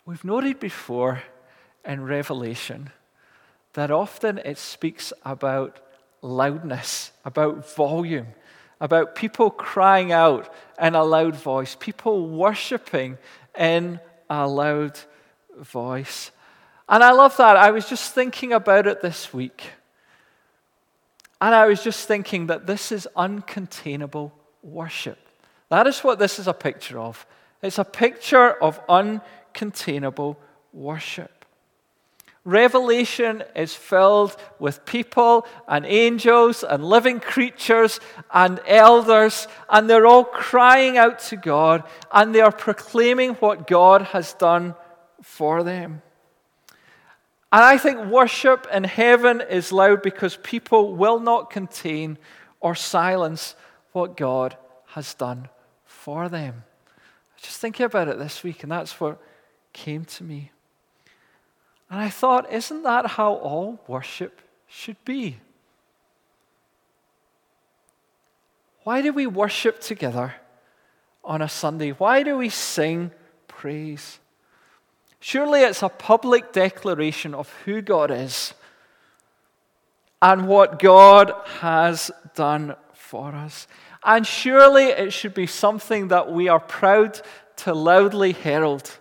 We've 0.06 0.24
noted 0.24 0.60
before 0.60 1.24
in 1.84 2.04
Revelation 2.04 2.90
that 3.72 3.90
often 3.90 4.38
it 4.38 4.58
speaks 4.58 5.12
about 5.24 5.80
loudness, 6.22 7.10
about 7.24 7.68
volume, 7.74 8.28
about 8.80 9.16
people 9.16 9.50
crying 9.50 10.12
out 10.12 10.54
in 10.80 10.94
a 10.94 11.02
loud 11.02 11.34
voice, 11.34 11.76
people 11.80 12.28
worshiping 12.28 13.18
in 13.58 13.98
a 14.28 14.46
loud 14.46 15.00
voice. 15.58 16.30
And 16.88 17.02
I 17.02 17.10
love 17.10 17.36
that. 17.38 17.56
I 17.56 17.72
was 17.72 17.88
just 17.88 18.14
thinking 18.14 18.52
about 18.52 18.86
it 18.86 19.02
this 19.02 19.34
week. 19.34 19.64
And 21.40 21.52
I 21.52 21.66
was 21.66 21.82
just 21.82 22.06
thinking 22.06 22.46
that 22.46 22.68
this 22.68 22.92
is 22.92 23.08
uncontainable 23.16 24.30
worship. 24.62 25.18
That 25.70 25.86
is 25.86 26.00
what 26.00 26.18
this 26.18 26.38
is 26.38 26.46
a 26.46 26.52
picture 26.52 26.98
of. 26.98 27.26
It's 27.62 27.78
a 27.78 27.84
picture 27.84 28.52
of 28.52 28.84
uncontainable 28.88 30.36
worship. 30.72 31.44
Revelation 32.44 33.44
is 33.54 33.74
filled 33.74 34.34
with 34.58 34.84
people 34.84 35.46
and 35.68 35.84
angels 35.86 36.64
and 36.64 36.84
living 36.84 37.20
creatures 37.20 38.00
and 38.32 38.60
elders, 38.66 39.46
and 39.68 39.88
they're 39.88 40.06
all 40.06 40.24
crying 40.24 40.96
out 40.96 41.18
to 41.18 41.36
God 41.36 41.84
and 42.10 42.34
they 42.34 42.40
are 42.40 42.52
proclaiming 42.52 43.34
what 43.34 43.66
God 43.66 44.02
has 44.02 44.32
done 44.34 44.74
for 45.22 45.62
them. 45.62 46.02
And 47.52 47.62
I 47.62 47.78
think 47.78 48.06
worship 48.06 48.66
in 48.72 48.84
heaven 48.84 49.42
is 49.42 49.70
loud 49.70 50.02
because 50.02 50.36
people 50.36 50.96
will 50.96 51.20
not 51.20 51.50
contain 51.50 52.16
or 52.58 52.74
silence 52.74 53.54
what 53.92 54.16
God 54.16 54.56
has 54.86 55.14
done 55.14 55.48
for 56.10 56.28
them. 56.28 56.64
I 56.66 57.34
was 57.36 57.42
just 57.42 57.60
thinking 57.60 57.86
about 57.86 58.08
it 58.08 58.18
this 58.18 58.42
week, 58.42 58.64
and 58.64 58.72
that's 58.72 58.98
what 58.98 59.22
came 59.72 60.04
to 60.06 60.24
me. 60.24 60.50
And 61.88 62.00
I 62.00 62.08
thought, 62.08 62.52
isn't 62.52 62.82
that 62.82 63.06
how 63.06 63.34
all 63.34 63.78
worship 63.86 64.40
should 64.66 64.96
be? 65.04 65.36
Why 68.82 69.02
do 69.02 69.12
we 69.12 69.28
worship 69.28 69.80
together 69.80 70.34
on 71.22 71.42
a 71.42 71.48
Sunday? 71.48 71.90
Why 71.90 72.24
do 72.24 72.36
we 72.36 72.48
sing 72.48 73.12
praise? 73.46 74.18
Surely 75.20 75.60
it's 75.60 75.84
a 75.84 75.88
public 75.88 76.52
declaration 76.52 77.34
of 77.34 77.52
who 77.64 77.82
God 77.82 78.10
is 78.10 78.52
and 80.20 80.48
what 80.48 80.80
God 80.80 81.32
has 81.60 82.10
done 82.34 82.74
for 82.94 83.32
us. 83.32 83.68
And 84.04 84.26
surely 84.26 84.84
it 84.84 85.12
should 85.12 85.34
be 85.34 85.46
something 85.46 86.08
that 86.08 86.32
we 86.32 86.48
are 86.48 86.60
proud 86.60 87.20
to 87.56 87.74
loudly 87.74 88.32
herald. 88.32 88.98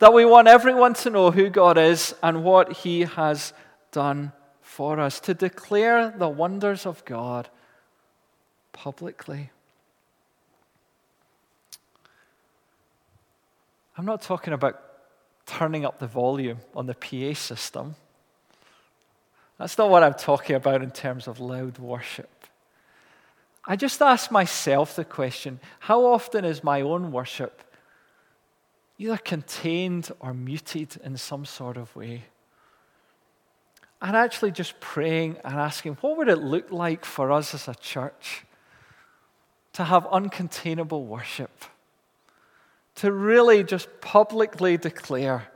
That 0.00 0.12
we 0.12 0.24
want 0.24 0.48
everyone 0.48 0.94
to 0.94 1.10
know 1.10 1.30
who 1.30 1.50
God 1.50 1.78
is 1.78 2.14
and 2.22 2.44
what 2.44 2.72
He 2.72 3.02
has 3.02 3.52
done 3.92 4.32
for 4.60 5.00
us, 5.00 5.18
to 5.20 5.34
declare 5.34 6.10
the 6.10 6.28
wonders 6.28 6.86
of 6.86 7.04
God 7.04 7.48
publicly. 8.72 9.50
I'm 13.96 14.04
not 14.04 14.22
talking 14.22 14.52
about 14.52 14.80
turning 15.46 15.84
up 15.84 15.98
the 15.98 16.06
volume 16.06 16.58
on 16.76 16.86
the 16.86 16.94
PA 16.94 17.34
system. 17.34 17.96
That's 19.58 19.76
not 19.76 19.90
what 19.90 20.04
I'm 20.04 20.14
talking 20.14 20.54
about 20.54 20.82
in 20.82 20.92
terms 20.92 21.26
of 21.26 21.40
loud 21.40 21.78
worship. 21.78 22.37
I 23.70 23.76
just 23.76 24.00
ask 24.00 24.30
myself 24.30 24.96
the 24.96 25.04
question 25.04 25.60
how 25.80 26.06
often 26.06 26.46
is 26.46 26.64
my 26.64 26.80
own 26.80 27.12
worship 27.12 27.62
either 28.96 29.18
contained 29.18 30.10
or 30.20 30.32
muted 30.32 30.98
in 31.04 31.18
some 31.18 31.44
sort 31.44 31.76
of 31.76 31.94
way? 31.94 32.24
And 34.00 34.16
actually 34.16 34.52
just 34.52 34.80
praying 34.80 35.36
and 35.44 35.54
asking, 35.54 35.98
what 36.00 36.16
would 36.16 36.28
it 36.28 36.38
look 36.38 36.72
like 36.72 37.04
for 37.04 37.30
us 37.30 37.52
as 37.52 37.68
a 37.68 37.74
church 37.74 38.44
to 39.74 39.84
have 39.84 40.04
uncontainable 40.04 41.04
worship? 41.04 41.64
To 42.96 43.12
really 43.12 43.62
just 43.62 44.00
publicly 44.00 44.78
declare 44.78 45.48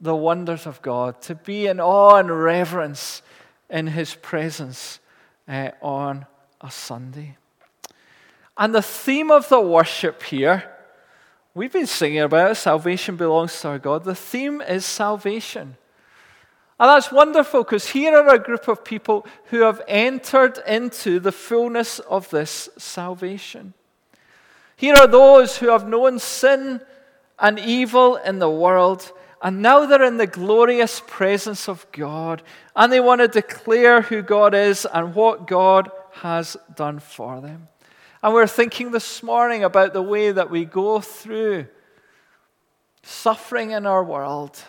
the 0.00 0.14
wonders 0.14 0.66
of 0.66 0.80
God, 0.80 1.20
to 1.22 1.34
be 1.34 1.66
in 1.66 1.80
awe 1.80 2.16
and 2.16 2.30
reverence 2.30 3.20
in 3.68 3.88
His 3.88 4.14
presence 4.14 5.00
uh, 5.48 5.70
on 5.80 6.26
a 6.62 6.70
Sunday. 6.70 7.36
And 8.56 8.74
the 8.74 8.82
theme 8.82 9.30
of 9.30 9.48
the 9.48 9.60
worship 9.60 10.22
here, 10.22 10.64
we've 11.54 11.72
been 11.72 11.86
singing 11.86 12.20
about 12.20 12.56
salvation 12.56 13.16
belongs 13.16 13.60
to 13.60 13.68
our 13.68 13.78
God. 13.78 14.04
The 14.04 14.14
theme 14.14 14.60
is 14.60 14.84
salvation. 14.84 15.76
And 16.78 16.88
that's 16.88 17.12
wonderful 17.12 17.62
because 17.62 17.88
here 17.90 18.14
are 18.14 18.34
a 18.34 18.38
group 18.38 18.68
of 18.68 18.84
people 18.84 19.26
who 19.46 19.60
have 19.60 19.82
entered 19.86 20.58
into 20.66 21.20
the 21.20 21.32
fullness 21.32 21.98
of 22.00 22.28
this 22.30 22.68
salvation. 22.76 23.74
Here 24.76 24.96
are 24.96 25.06
those 25.06 25.58
who 25.58 25.68
have 25.68 25.86
known 25.86 26.18
sin 26.18 26.80
and 27.38 27.58
evil 27.58 28.16
in 28.16 28.40
the 28.40 28.50
world, 28.50 29.12
and 29.40 29.62
now 29.62 29.86
they're 29.86 30.02
in 30.02 30.16
the 30.16 30.26
glorious 30.26 31.00
presence 31.06 31.68
of 31.68 31.86
God, 31.92 32.42
and 32.74 32.92
they 32.92 33.00
want 33.00 33.20
to 33.20 33.28
declare 33.28 34.02
who 34.02 34.22
God 34.22 34.54
is 34.54 34.84
and 34.84 35.14
what 35.14 35.46
God 35.46 35.90
has 36.12 36.56
done 36.74 36.98
for 36.98 37.40
them. 37.40 37.68
And 38.22 38.32
we're 38.32 38.46
thinking 38.46 38.92
this 38.92 39.22
morning 39.22 39.64
about 39.64 39.92
the 39.92 40.02
way 40.02 40.30
that 40.30 40.50
we 40.50 40.64
go 40.64 41.00
through 41.00 41.66
suffering 43.02 43.72
in 43.72 43.84
our 43.84 44.04
world, 44.04 44.62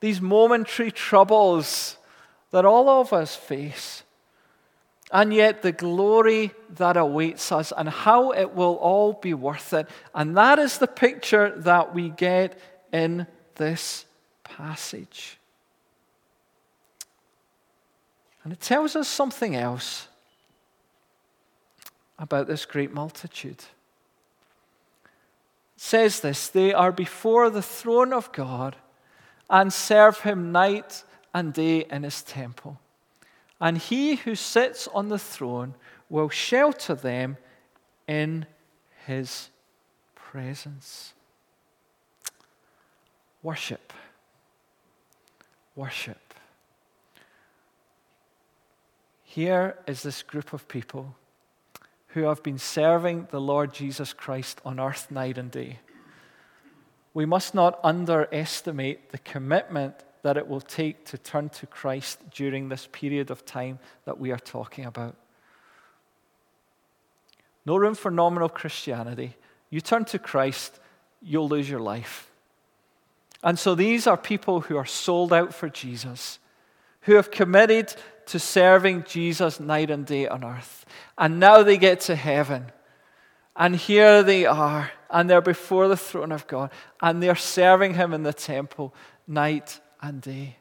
these 0.00 0.20
momentary 0.20 0.90
troubles 0.90 1.96
that 2.50 2.64
all 2.64 2.88
of 2.88 3.12
us 3.12 3.34
face, 3.34 4.02
and 5.12 5.32
yet 5.32 5.62
the 5.62 5.72
glory 5.72 6.52
that 6.76 6.96
awaits 6.96 7.50
us 7.50 7.72
and 7.76 7.88
how 7.88 8.30
it 8.30 8.54
will 8.54 8.74
all 8.74 9.14
be 9.14 9.34
worth 9.34 9.72
it. 9.72 9.88
And 10.14 10.36
that 10.36 10.58
is 10.58 10.78
the 10.78 10.86
picture 10.86 11.50
that 11.58 11.94
we 11.94 12.10
get 12.10 12.60
in 12.92 13.26
this 13.56 14.04
passage. 14.44 15.38
And 18.44 18.52
it 18.52 18.60
tells 18.60 18.96
us 18.96 19.08
something 19.08 19.56
else. 19.56 20.08
About 22.20 22.46
this 22.46 22.66
great 22.66 22.92
multitude. 22.92 23.64
It 25.04 25.08
says 25.76 26.20
this 26.20 26.48
they 26.48 26.72
are 26.72 26.92
before 26.92 27.48
the 27.50 27.62
throne 27.62 28.12
of 28.12 28.30
God 28.30 28.76
and 29.48 29.72
serve 29.72 30.20
him 30.20 30.52
night 30.52 31.02
and 31.34 31.52
day 31.52 31.86
in 31.90 32.02
his 32.04 32.22
temple. 32.22 32.78
And 33.60 33.78
he 33.78 34.16
who 34.16 34.34
sits 34.34 34.86
on 34.88 35.08
the 35.08 35.18
throne 35.18 35.74
will 36.08 36.28
shelter 36.28 36.94
them 36.94 37.38
in 38.06 38.46
his 39.06 39.48
presence. 40.14 41.14
Worship. 43.42 43.92
Worship. 45.74 46.34
Here 49.24 49.78
is 49.86 50.02
this 50.02 50.22
group 50.22 50.52
of 50.52 50.68
people 50.68 51.14
who 52.14 52.22
have 52.24 52.42
been 52.42 52.58
serving 52.58 53.28
the 53.30 53.40
Lord 53.40 53.72
Jesus 53.72 54.12
Christ 54.12 54.60
on 54.64 54.80
earth 54.80 55.10
night 55.10 55.38
and 55.38 55.50
day. 55.50 55.78
We 57.14 57.26
must 57.26 57.54
not 57.54 57.78
underestimate 57.82 59.10
the 59.10 59.18
commitment 59.18 59.94
that 60.22 60.36
it 60.36 60.48
will 60.48 60.60
take 60.60 61.04
to 61.06 61.18
turn 61.18 61.48
to 61.48 61.66
Christ 61.66 62.18
during 62.30 62.68
this 62.68 62.88
period 62.92 63.30
of 63.30 63.44
time 63.44 63.78
that 64.04 64.18
we 64.18 64.30
are 64.30 64.38
talking 64.38 64.84
about. 64.84 65.16
No 67.64 67.76
room 67.76 67.94
for 67.94 68.10
nominal 68.10 68.48
Christianity. 68.48 69.36
You 69.70 69.80
turn 69.80 70.04
to 70.06 70.18
Christ, 70.18 70.78
you'll 71.22 71.48
lose 71.48 71.68
your 71.68 71.80
life. 71.80 72.30
And 73.42 73.58
so 73.58 73.74
these 73.74 74.06
are 74.06 74.16
people 74.16 74.62
who 74.62 74.76
are 74.76 74.86
sold 74.86 75.32
out 75.32 75.54
for 75.54 75.68
Jesus, 75.68 76.38
who 77.02 77.14
have 77.14 77.30
committed 77.30 77.94
to 78.30 78.38
serving 78.38 79.04
Jesus 79.04 79.60
night 79.60 79.90
and 79.90 80.06
day 80.06 80.26
on 80.28 80.44
earth. 80.44 80.86
And 81.18 81.40
now 81.40 81.62
they 81.62 81.76
get 81.76 82.00
to 82.02 82.16
heaven. 82.16 82.72
And 83.56 83.76
here 83.76 84.22
they 84.22 84.46
are, 84.46 84.90
and 85.10 85.28
they're 85.28 85.40
before 85.40 85.88
the 85.88 85.96
throne 85.96 86.32
of 86.32 86.46
God, 86.46 86.70
and 87.02 87.22
they're 87.22 87.34
serving 87.34 87.94
Him 87.94 88.14
in 88.14 88.22
the 88.22 88.32
temple 88.32 88.94
night 89.26 89.80
and 90.00 90.22
day. 90.22 90.56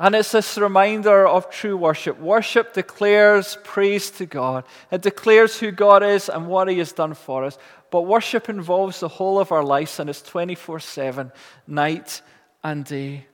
And 0.00 0.14
it's 0.14 0.30
this 0.30 0.56
reminder 0.56 1.26
of 1.26 1.50
true 1.50 1.76
worship. 1.76 2.20
Worship 2.20 2.72
declares 2.72 3.58
praise 3.64 4.10
to 4.12 4.26
God, 4.26 4.64
it 4.92 5.02
declares 5.02 5.58
who 5.58 5.72
God 5.72 6.02
is 6.02 6.28
and 6.28 6.46
what 6.46 6.68
He 6.68 6.78
has 6.78 6.92
done 6.92 7.14
for 7.14 7.44
us. 7.44 7.58
But 7.90 8.02
worship 8.02 8.48
involves 8.48 9.00
the 9.00 9.08
whole 9.08 9.40
of 9.40 9.50
our 9.50 9.64
lives, 9.64 9.98
and 9.98 10.10
it's 10.10 10.22
24 10.22 10.80
7, 10.80 11.32
night 11.66 12.20
and 12.62 12.84
day. 12.84 13.26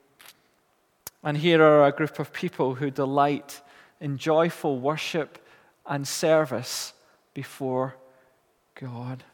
And 1.24 1.38
here 1.38 1.62
are 1.62 1.86
a 1.86 1.92
group 1.92 2.18
of 2.18 2.34
people 2.34 2.74
who 2.74 2.90
delight 2.90 3.62
in 3.98 4.18
joyful 4.18 4.78
worship 4.78 5.38
and 5.86 6.06
service 6.06 6.92
before 7.32 7.96
God. 8.74 9.24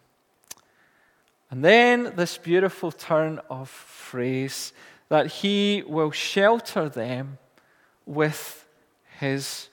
And 1.50 1.64
then 1.64 2.12
this 2.14 2.38
beautiful 2.38 2.92
turn 2.92 3.40
of 3.50 3.68
phrase 3.68 4.72
that 5.09 5.26
he 5.26 5.83
will 5.85 6.12
shelter 6.12 6.88
them 6.88 7.38
with 8.07 8.64
his 9.18 9.68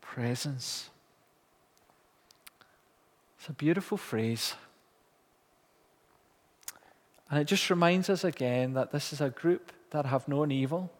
presence. 0.00 0.88
It's 3.38 3.50
a 3.50 3.52
beautiful 3.52 3.98
phrase. 3.98 4.54
And 7.30 7.38
it 7.38 7.44
just 7.44 7.68
reminds 7.68 8.08
us 8.08 8.24
again 8.24 8.72
that 8.72 8.92
this 8.92 9.12
is 9.12 9.20
a 9.20 9.28
group 9.28 9.72
that 9.90 10.06
have 10.06 10.26
known 10.26 10.50
evil 10.50 10.90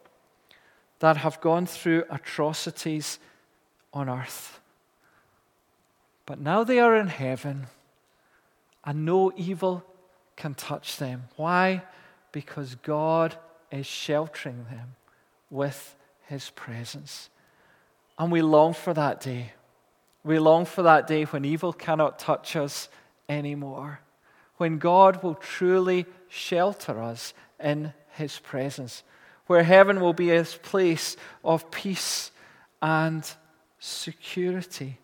that 1.01 1.17
have 1.19 1.41
gone 1.41 1.67
through 1.67 2.05
atrocities 2.11 3.19
on 3.93 4.09
earth. 4.09 4.61
But 6.27 6.39
now 6.39 6.63
they 6.63 6.79
are 6.79 6.95
in 6.95 7.09
heaven, 7.09 7.67
and 8.85 9.05
no 9.05 9.33
evil 9.37 9.85
can 10.37 10.55
touch 10.55 10.99
them. 10.99 11.25
Why? 11.37 11.83
Because 12.33 12.77
God 12.77 13.37
is 13.71 13.87
sheltering 13.87 14.67
them 14.71 14.95
with 15.51 15.97
His 16.29 16.51
presence. 16.51 17.31
And 18.19 18.31
we 18.31 18.43
long 18.43 18.75
for 18.75 18.95
that 18.95 19.21
day. 19.21 19.53
We 20.23 20.39
long 20.39 20.67
for 20.67 20.83
that 20.83 21.07
day 21.07 21.25
when 21.25 21.45
evil 21.45 21.73
cannot 21.73 22.19
touch 22.19 22.55
us 22.55 22.89
anymore, 23.29 24.01
when 24.59 24.79
God 24.79 25.23
will 25.23 25.35
truly 25.35 26.05
shelter 26.29 27.03
us 27.03 27.33
in 27.59 27.95
His 28.13 28.39
presence 28.39 29.03
where 29.51 29.65
heaven 29.65 30.01
will 30.01 30.13
be 30.13 30.31
a 30.31 30.45
place 30.45 31.17
of 31.45 31.73
peace 31.73 32.31
and 32.81 33.29
security. 33.81 34.97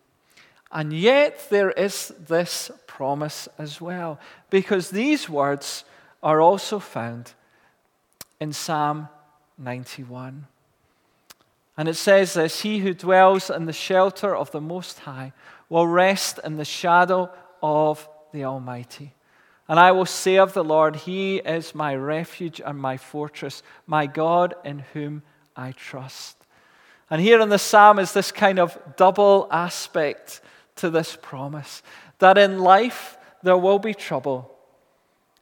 And 0.71 0.93
yet, 0.93 1.49
there 1.49 1.71
is 1.71 2.13
this 2.29 2.71
promise 2.87 3.49
as 3.57 3.81
well, 3.81 4.21
because 4.49 4.89
these 4.89 5.27
words 5.27 5.83
are 6.23 6.39
also 6.39 6.79
found 6.79 7.33
in 8.39 8.53
Psalm 8.53 9.09
91. 9.57 10.47
And 11.75 11.89
it 11.89 11.95
says 11.95 12.35
this 12.35 12.61
He 12.61 12.79
who 12.79 12.93
dwells 12.93 13.49
in 13.49 13.65
the 13.65 13.73
shelter 13.73 14.33
of 14.33 14.51
the 14.51 14.61
Most 14.61 14.99
High 14.99 15.33
will 15.67 15.87
rest 15.87 16.39
in 16.41 16.55
the 16.55 16.63
shadow 16.63 17.29
of 17.61 18.07
the 18.31 18.45
Almighty. 18.45 19.13
And 19.67 19.79
I 19.79 19.91
will 19.91 20.05
say 20.05 20.37
of 20.37 20.53
the 20.53 20.63
Lord, 20.63 20.95
He 20.95 21.37
is 21.37 21.75
my 21.75 21.95
refuge 21.95 22.61
and 22.63 22.77
my 22.79 22.97
fortress, 22.97 23.63
my 23.85 24.05
God 24.05 24.55
in 24.63 24.79
whom 24.93 25.23
I 25.55 25.73
trust. 25.73 26.37
And 27.09 27.21
here 27.21 27.41
in 27.41 27.49
the 27.49 27.59
psalm 27.59 27.99
is 27.99 28.13
this 28.13 28.31
kind 28.31 28.59
of 28.59 28.77
double 28.95 29.47
aspect 29.51 30.41
to 30.77 30.89
this 30.89 31.17
promise 31.21 31.81
that 32.19 32.37
in 32.37 32.59
life 32.59 33.17
there 33.43 33.57
will 33.57 33.79
be 33.79 33.93
trouble, 33.93 34.53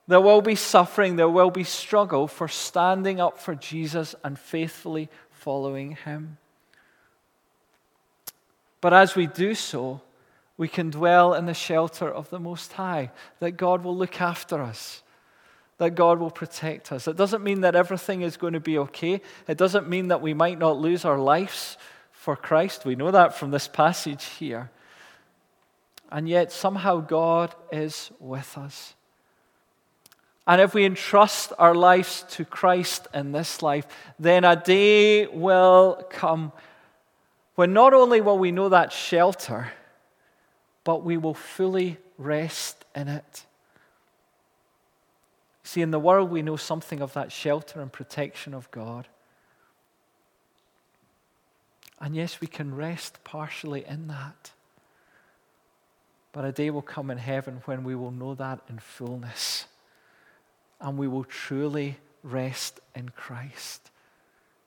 there 0.08 0.22
will 0.22 0.42
be 0.42 0.56
suffering, 0.56 1.16
there 1.16 1.30
will 1.30 1.52
be 1.52 1.64
struggle 1.64 2.28
for 2.28 2.48
standing 2.48 3.20
up 3.20 3.40
for 3.40 3.56
Jesus 3.56 4.14
and 4.24 4.38
faithfully 4.38 5.10
following 5.32 5.92
Him. 5.92 6.38
But 8.82 8.94
as 8.94 9.16
we 9.16 9.26
do 9.26 9.56
so, 9.56 10.02
we 10.58 10.68
can 10.68 10.90
dwell 10.90 11.34
in 11.34 11.46
the 11.46 11.54
shelter 11.54 12.10
of 12.10 12.30
the 12.30 12.40
Most 12.40 12.74
High, 12.74 13.12
that 13.40 13.52
God 13.52 13.84
will 13.84 13.96
look 13.96 14.22
after 14.22 14.62
us, 14.62 15.04
that 15.78 15.96
God 15.96 16.20
will 16.20 16.32
protect 16.32 16.92
us. 16.92 17.08
It 17.08 17.18
doesn't 17.18 17.44
mean 17.44 17.62
that 17.62 17.76
everything 17.76 18.22
is 18.22 18.38
going 18.38 18.54
to 18.54 18.60
be 18.60 18.78
okay. 18.78 19.22
It 19.48 19.58
doesn't 19.58 19.90
mean 19.90 20.08
that 20.08 20.22
we 20.22 20.34
might 20.34 20.58
not 20.58 20.78
lose 20.78 21.04
our 21.04 21.20
lives 21.20 21.78
for 22.12 22.36
Christ. 22.36 22.86
We 22.86 22.96
know 22.96 23.12
that 23.12 23.36
from 23.36 23.52
this 23.52 23.68
passage 23.68 24.24
here. 24.26 24.72
And 26.12 26.30
yet, 26.30 26.52
somehow, 26.52 27.02
God 27.02 27.54
is 27.72 28.12
with 28.20 28.58
us. 28.58 28.94
And 30.48 30.62
if 30.62 30.74
we 30.74 30.86
entrust 30.86 31.52
our 31.58 31.74
lives 31.74 32.24
to 32.32 32.46
Christ 32.46 33.08
in 33.14 33.32
this 33.32 33.64
life, 33.64 33.88
then 34.20 34.44
a 34.44 34.56
day 34.56 35.26
will 35.26 36.06
come 36.10 36.52
when 37.56 37.74
not 37.74 37.94
only 37.94 38.22
will 38.22 38.38
we 38.38 38.52
know 38.52 38.70
that 38.70 38.92
shelter, 38.92 39.72
but 40.86 41.04
we 41.04 41.18
will 41.18 41.34
fully 41.34 41.98
rest 42.18 42.86
in 42.96 43.10
it. 43.10 43.46
See, 45.64 45.82
in 45.82 45.92
the 45.92 46.00
world, 46.00 46.30
we 46.30 46.44
know 46.44 46.56
something 46.56 47.02
of 47.02 47.12
that 47.14 47.32
shelter 47.34 47.82
and 47.82 47.92
protection 47.92 48.54
of 48.54 48.70
God. 48.72 49.08
And 52.00 52.16
yes, 52.16 52.40
we 52.40 52.48
can 52.48 52.76
rest 52.76 53.24
partially 53.24 53.84
in 53.86 54.08
that. 54.08 54.52
But 56.32 56.46
a 56.46 56.52
day 56.52 56.70
will 56.70 56.84
come 56.84 57.10
in 57.10 57.18
heaven 57.18 57.62
when 57.66 57.84
we 57.84 57.96
will 57.96 58.12
know 58.12 58.36
that 58.36 58.60
in 58.70 58.78
fullness. 58.78 59.66
And 60.80 60.98
we 60.98 61.08
will 61.08 61.24
truly 61.24 61.98
rest 62.22 62.80
in 62.94 63.10
Christ, 63.10 63.90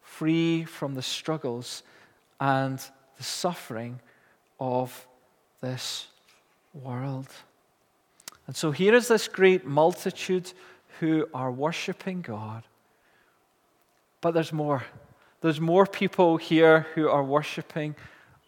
free 0.00 0.64
from 0.64 0.94
the 0.94 1.02
struggles 1.02 1.82
and 2.40 2.78
the 3.18 3.22
suffering 3.22 4.00
of 4.58 5.06
this 5.60 6.06
world. 6.72 7.28
And 8.46 8.56
so 8.56 8.70
here 8.70 8.94
is 8.94 9.08
this 9.08 9.28
great 9.28 9.66
multitude 9.66 10.52
who 11.00 11.28
are 11.34 11.52
worshiping 11.52 12.22
God. 12.22 12.62
But 14.20 14.32
there's 14.32 14.52
more. 14.52 14.84
There's 15.40 15.60
more 15.60 15.86
people 15.86 16.36
here 16.36 16.86
who 16.94 17.08
are 17.08 17.22
worshiping 17.22 17.94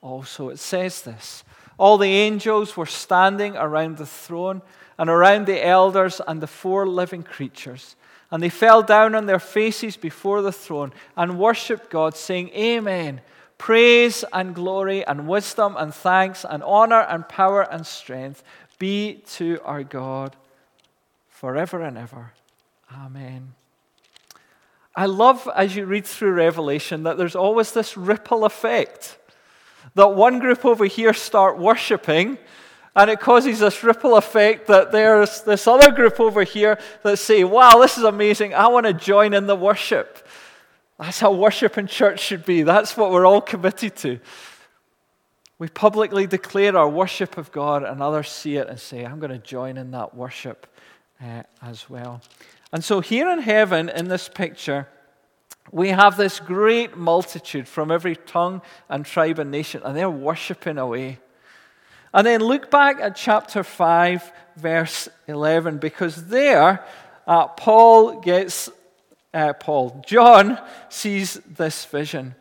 also. 0.01 0.49
It 0.49 0.59
says 0.59 1.03
this 1.03 1.45
All 1.79 1.99
the 1.99 2.09
angels 2.09 2.77
were 2.77 2.87
standing 2.87 3.57
around 3.57 3.97
the 3.97 4.07
throne 4.07 4.63
and 4.99 5.09
around 5.09 5.47
the 5.47 5.65
elders 5.65 6.21
and 6.27 6.41
the 6.41 6.47
four 6.47 6.87
living 6.87 7.23
creatures. 7.23 7.97
And 8.33 8.43
they 8.43 8.49
fell 8.49 8.83
down 8.83 9.15
on 9.15 9.27
their 9.27 9.41
faces 9.41 9.97
before 9.97 10.41
the 10.41 10.53
throne 10.53 10.93
and 11.17 11.39
worshiped 11.39 11.91
God, 11.91 12.17
saying, 12.17 12.51
Amen. 12.51 13.21
Praise 13.61 14.25
and 14.33 14.55
glory 14.55 15.05
and 15.05 15.29
wisdom 15.29 15.77
and 15.77 15.95
thanks 15.95 16.47
and 16.49 16.63
honor 16.63 17.03
and 17.03 17.29
power 17.29 17.61
and 17.61 17.87
strength 17.87 18.43
be 18.79 19.23
to 19.33 19.61
our 19.65 19.85
God 19.85 20.35
forever 21.29 21.83
and 21.83 21.99
ever. 21.99 22.33
Amen. 22.91 23.53
I 24.97 25.05
love 25.05 25.47
as 25.55 25.77
you 25.77 25.85
read 25.85 26.07
through 26.07 26.33
Revelation 26.33 27.03
that 27.03 27.19
there's 27.19 27.37
always 27.37 27.73
this 27.73 27.99
ripple 27.99 28.47
effect. 28.47 29.19
That 29.95 30.15
one 30.15 30.39
group 30.39 30.65
over 30.65 30.87
here 30.87 31.13
start 31.13 31.59
worshiping, 31.59 32.39
and 32.97 33.11
it 33.11 33.21
causes 33.21 33.59
this 33.59 33.85
ripple 33.85 34.17
effect 34.17 34.69
that 34.69 34.91
there's 34.91 35.43
this 35.43 35.67
other 35.67 35.93
group 35.93 36.19
over 36.19 36.45
here 36.45 36.79
that 37.03 37.19
say, 37.19 37.45
Wow, 37.45 37.79
this 37.79 37.99
is 37.99 38.05
amazing. 38.05 38.55
I 38.55 38.69
want 38.69 38.87
to 38.87 38.95
join 38.95 39.35
in 39.35 39.47
the 39.47 39.55
worship. 39.55 40.27
That's 41.01 41.19
how 41.19 41.33
worship 41.33 41.79
in 41.79 41.87
church 41.87 42.21
should 42.21 42.45
be. 42.45 42.63
That's 42.63 42.95
what 42.95 43.11
we're 43.11 43.25
all 43.25 43.41
committed 43.41 43.97
to. 43.97 44.21
We 45.59 45.69
publicly 45.69 46.27
declare 46.27 46.77
our 46.77 46.91
worship 46.91 47.39
of 47.39 47.51
God, 47.53 47.85
and 47.85 48.03
others 48.03 48.29
see 48.29 48.57
it 48.57 48.69
and 48.69 48.79
say, 48.79 49.05
I'm 49.05 49.19
going 49.19 49.33
to 49.33 49.39
join 49.39 49.79
in 49.79 49.93
that 49.93 50.15
worship 50.15 50.67
uh, 51.23 51.45
as 51.63 51.89
well. 51.89 52.21
And 52.71 52.85
so, 52.85 53.01
here 53.01 53.31
in 53.31 53.41
heaven, 53.41 53.89
in 53.89 54.09
this 54.09 54.29
picture, 54.29 54.89
we 55.73 55.89
have 55.89 56.19
this 56.19 56.39
great 56.39 56.99
multitude 56.99 57.67
from 57.67 57.91
every 57.91 58.17
tongue 58.17 58.61
and 58.91 59.07
tribe 59.07 59.39
and 59.39 59.51
nation, 59.51 59.81
and 59.83 59.97
they're 59.97 60.11
worshiping 60.11 60.77
away. 60.77 61.19
And 62.13 62.27
then 62.27 62.41
look 62.43 62.71
back 62.71 63.01
at 63.01 63.17
chapter 63.17 63.63
5, 63.63 64.33
verse 64.57 65.09
11, 65.27 65.79
because 65.79 66.27
there 66.27 66.85
uh, 67.27 67.47
Paul 67.49 68.21
gets 68.21 68.69
uh, 69.33 69.53
Paul. 69.55 70.03
John 70.07 70.61
sees 70.89 71.35
this 71.47 71.85
vision. 71.85 72.35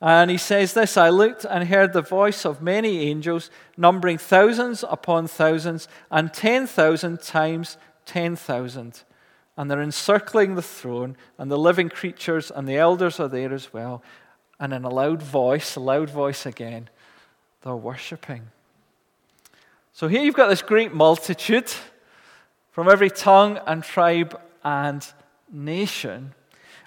And 0.00 0.32
he 0.32 0.36
says 0.36 0.74
this 0.74 0.96
I 0.96 1.10
looked 1.10 1.44
and 1.44 1.68
heard 1.68 1.92
the 1.92 2.02
voice 2.02 2.44
of 2.44 2.60
many 2.60 3.08
angels, 3.08 3.50
numbering 3.76 4.18
thousands 4.18 4.84
upon 4.88 5.28
thousands, 5.28 5.86
and 6.10 6.34
10,000 6.34 7.22
times 7.22 7.76
10,000. 8.06 9.02
And 9.56 9.70
they're 9.70 9.82
encircling 9.82 10.56
the 10.56 10.62
throne, 10.62 11.16
and 11.38 11.50
the 11.50 11.58
living 11.58 11.88
creatures 11.88 12.50
and 12.50 12.66
the 12.66 12.76
elders 12.76 13.20
are 13.20 13.28
there 13.28 13.54
as 13.54 13.72
well. 13.72 14.02
And 14.58 14.72
in 14.72 14.84
a 14.84 14.88
loud 14.88 15.22
voice, 15.22 15.76
a 15.76 15.80
loud 15.80 16.10
voice 16.10 16.46
again, 16.46 16.88
they're 17.62 17.76
worshipping. 17.76 18.48
So 19.92 20.08
here 20.08 20.22
you've 20.22 20.34
got 20.34 20.48
this 20.48 20.62
great 20.62 20.92
multitude 20.92 21.70
from 22.72 22.88
every 22.88 23.10
tongue 23.10 23.60
and 23.66 23.84
tribe 23.84 24.40
and 24.64 25.06
nation, 25.52 26.34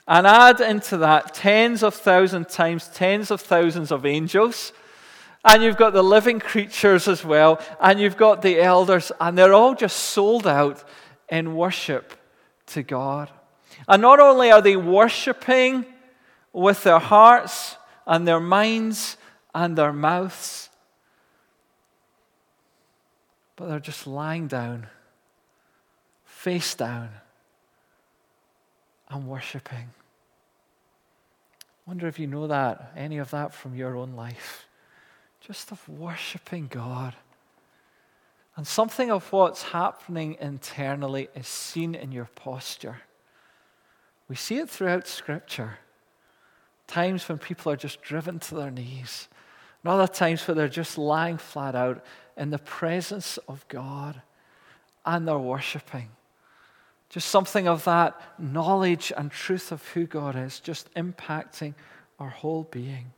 and 0.08 0.28
add 0.28 0.60
into 0.60 0.98
that 0.98 1.34
tens 1.34 1.84
of 1.84 1.94
thousands 1.94 2.54
times 2.54 2.88
tens 2.90 3.32
of 3.32 3.42
thousands 3.42 3.92
of 3.92 4.06
angels. 4.06 4.74
And 5.44 5.62
you've 5.62 5.78
got 5.78 5.94
the 5.94 6.04
living 6.04 6.40
creatures 6.40 7.08
as 7.08 7.24
well, 7.24 7.62
and 7.80 8.00
you've 8.00 8.18
got 8.18 8.42
the 8.42 8.60
elders, 8.60 9.12
and 9.22 9.38
they're 9.38 9.54
all 9.54 9.76
just 9.76 9.98
sold 9.98 10.48
out 10.48 10.84
in 11.30 11.56
worship 11.56 12.14
to 12.68 12.82
God. 12.82 13.30
And 13.88 14.02
not 14.02 14.20
only 14.20 14.52
are 14.52 14.62
they 14.62 14.76
worshiping 14.76 15.86
with 16.52 16.84
their 16.84 17.00
hearts 17.00 17.78
and 18.08 18.28
their 18.28 18.40
minds 18.40 19.18
and 19.54 19.78
their 19.78 19.94
mouths, 19.94 20.70
but 23.56 23.68
they're 23.68 23.80
just 23.80 24.08
lying 24.08 24.48
down, 24.48 24.88
face 26.26 26.74
down, 26.76 27.10
and 29.10 29.28
worshiping. 29.28 29.90
Wonder 31.86 32.08
if 32.08 32.18
you 32.18 32.28
know 32.28 32.48
that, 32.48 32.92
any 32.96 33.18
of 33.18 33.30
that 33.32 33.54
from 33.54 33.76
your 33.76 33.96
own 33.96 34.16
life. 34.16 34.66
Just 35.40 35.72
of 35.72 35.88
worshiping 35.88 36.68
God. 36.68 37.14
And 38.56 38.66
something 38.66 39.12
of 39.12 39.32
what's 39.32 39.64
happening 39.64 40.38
internally 40.40 41.30
is 41.36 41.48
seen 41.48 41.94
in 41.94 42.12
your 42.12 42.30
posture. 42.36 43.02
We 44.28 44.36
see 44.36 44.58
it 44.58 44.70
throughout 44.70 45.08
Scripture. 45.08 45.78
Times 46.88 47.28
when 47.28 47.38
people 47.38 47.72
are 47.72 47.78
just 47.78 48.02
driven 48.02 48.40
to 48.40 48.56
their 48.56 48.72
knees, 48.72 49.28
and 49.84 49.92
other 49.92 50.12
times 50.12 50.48
where 50.48 50.56
they're 50.56 50.68
just 50.68 50.98
lying 50.98 51.38
flat 51.38 51.76
out 51.76 52.04
in 52.36 52.50
the 52.50 52.58
presence 52.58 53.38
of 53.48 53.68
God 53.68 54.22
and 55.06 55.28
they're 55.28 55.38
worshiping. 55.38 56.10
Just 57.10 57.30
something 57.30 57.68
of 57.68 57.84
that 57.86 58.20
knowledge 58.38 59.12
and 59.16 59.32
truth 59.32 59.72
of 59.72 59.86
who 59.90 60.06
God 60.06 60.36
is, 60.36 60.60
just 60.60 60.94
impacting 60.96 61.74
our 62.20 62.30
whole 62.30 62.64
being. 62.72 63.12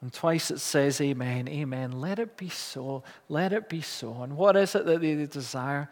And 0.00 0.12
twice 0.12 0.50
it 0.50 0.60
says, 0.60 1.00
Amen, 1.00 1.48
Amen. 1.48 1.92
Let 1.92 2.18
it 2.18 2.36
be 2.36 2.48
so. 2.48 3.02
Let 3.28 3.52
it 3.52 3.68
be 3.68 3.80
so. 3.80 4.22
And 4.22 4.36
what 4.36 4.56
is 4.56 4.74
it 4.74 4.86
that 4.86 5.00
they 5.00 5.26
desire? 5.26 5.88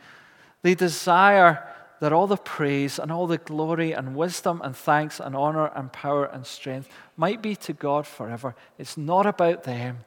They 0.63 0.75
desire 0.75 1.67
that 2.01 2.13
all 2.13 2.27
the 2.27 2.37
praise 2.37 2.99
and 2.99 3.11
all 3.11 3.27
the 3.27 3.39
glory 3.39 3.93
and 3.93 4.15
wisdom 4.15 4.61
and 4.63 4.77
thanks 4.77 5.19
and 5.19 5.35
honor 5.35 5.73
and 5.75 5.93
power 5.93 6.27
and 6.27 6.47
strength 6.47 6.89
might 7.17 7.41
be 7.41 7.57
to 7.57 7.73
God 7.73 8.07
forever. 8.07 8.55
It's 8.79 8.97
not 8.97 9.27
about 9.27 9.65
them. 9.65 10.05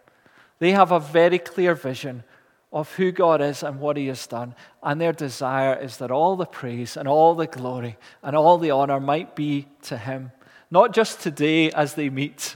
They 0.59 0.71
have 0.71 0.91
a 0.91 0.99
very 0.99 1.39
clear 1.39 1.73
vision 1.73 2.23
of 2.71 2.93
who 2.95 3.11
God 3.11 3.41
is 3.41 3.63
and 3.63 3.79
what 3.79 3.97
He 3.97 4.07
has 4.07 4.27
done. 4.27 4.53
And 4.83 5.01
their 5.01 5.13
desire 5.13 5.75
is 5.75 5.97
that 5.97 6.11
all 6.11 6.35
the 6.35 6.45
praise 6.45 6.95
and 6.95 7.07
all 7.07 7.35
the 7.35 7.47
glory 7.47 7.97
and 8.21 8.35
all 8.35 8.57
the 8.57 8.71
honor 8.71 8.99
might 8.99 9.35
be 9.35 9.67
to 9.83 9.97
Him, 9.97 10.31
not 10.69 10.93
just 10.93 11.21
today 11.21 11.71
as 11.71 11.95
they 11.95 12.09
meet, 12.09 12.55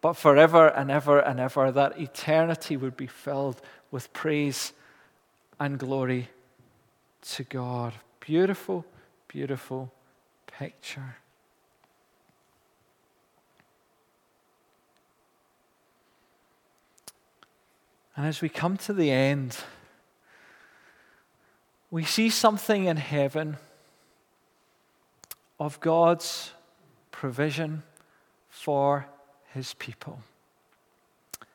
but 0.00 0.12
forever 0.12 0.68
and 0.68 0.90
ever 0.90 1.18
and 1.18 1.40
ever, 1.40 1.72
that 1.72 2.00
eternity 2.00 2.76
would 2.76 2.96
be 2.96 3.08
filled 3.08 3.60
with 3.90 4.12
praise 4.12 4.72
and 5.58 5.78
glory 5.78 6.28
to 7.22 7.42
God. 7.44 7.94
Beautiful, 8.20 8.84
beautiful 9.26 9.92
picture. 10.46 11.16
And 18.18 18.26
as 18.26 18.42
we 18.42 18.48
come 18.48 18.76
to 18.78 18.92
the 18.92 19.12
end, 19.12 19.56
we 21.88 22.02
see 22.02 22.30
something 22.30 22.86
in 22.86 22.96
heaven 22.96 23.58
of 25.60 25.78
God's 25.78 26.50
provision 27.12 27.84
for 28.48 29.06
his 29.54 29.74
people. 29.74 30.18
It 31.40 31.46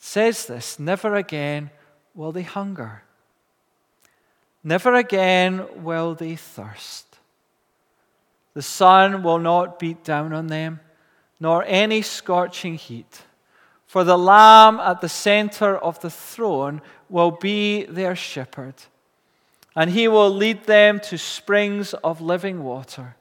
says 0.00 0.44
this 0.44 0.78
never 0.78 1.14
again 1.14 1.70
will 2.14 2.30
they 2.30 2.42
hunger, 2.42 3.04
never 4.62 4.94
again 4.94 5.82
will 5.82 6.14
they 6.14 6.36
thirst. 6.36 7.06
The 8.52 8.60
sun 8.60 9.22
will 9.22 9.38
not 9.38 9.78
beat 9.78 10.04
down 10.04 10.34
on 10.34 10.48
them, 10.48 10.80
nor 11.40 11.64
any 11.66 12.02
scorching 12.02 12.74
heat. 12.74 13.22
For 13.92 14.04
the 14.04 14.16
Lamb 14.16 14.80
at 14.80 15.02
the 15.02 15.08
center 15.10 15.76
of 15.76 16.00
the 16.00 16.08
throne 16.08 16.80
will 17.10 17.30
be 17.30 17.84
their 17.84 18.16
shepherd, 18.16 18.72
and 19.76 19.90
he 19.90 20.08
will 20.08 20.30
lead 20.30 20.64
them 20.64 20.98
to 21.00 21.18
springs 21.18 21.92
of 22.02 22.22
living 22.22 22.64
water, 22.64 23.16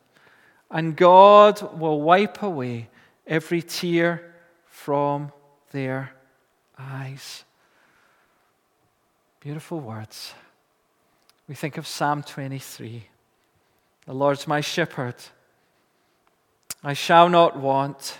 and 0.70 0.96
God 0.96 1.78
will 1.78 2.00
wipe 2.02 2.42
away 2.42 2.88
every 3.28 3.62
tear 3.62 4.34
from 4.66 5.34
their 5.74 6.14
eyes. 6.80 7.44
Beautiful 9.42 9.82
words. 9.82 10.34
We 11.50 11.56
think 11.56 11.76
of 11.76 11.86
Psalm 11.86 12.24
23 12.24 13.08
The 14.06 14.14
Lord's 14.14 14.48
my 14.48 14.62
shepherd, 14.62 15.16
I 16.82 16.94
shall 16.94 17.28
not 17.28 17.58
want. 17.58 18.20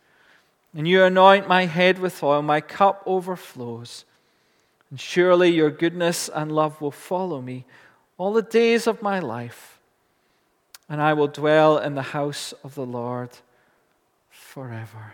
And 0.73 0.87
you 0.87 1.03
anoint 1.03 1.47
my 1.47 1.65
head 1.65 1.99
with 1.99 2.23
oil, 2.23 2.41
my 2.41 2.61
cup 2.61 3.03
overflows. 3.05 4.05
And 4.89 4.99
surely 4.99 5.49
your 5.49 5.71
goodness 5.71 6.29
and 6.29 6.51
love 6.51 6.79
will 6.81 6.91
follow 6.91 7.41
me 7.41 7.65
all 8.17 8.33
the 8.33 8.41
days 8.41 8.85
of 8.85 9.01
my 9.01 9.19
life, 9.19 9.79
and 10.87 11.01
I 11.01 11.13
will 11.13 11.27
dwell 11.27 11.79
in 11.79 11.95
the 11.95 12.01
house 12.01 12.53
of 12.63 12.75
the 12.75 12.85
Lord 12.85 13.29
forever. 14.29 15.13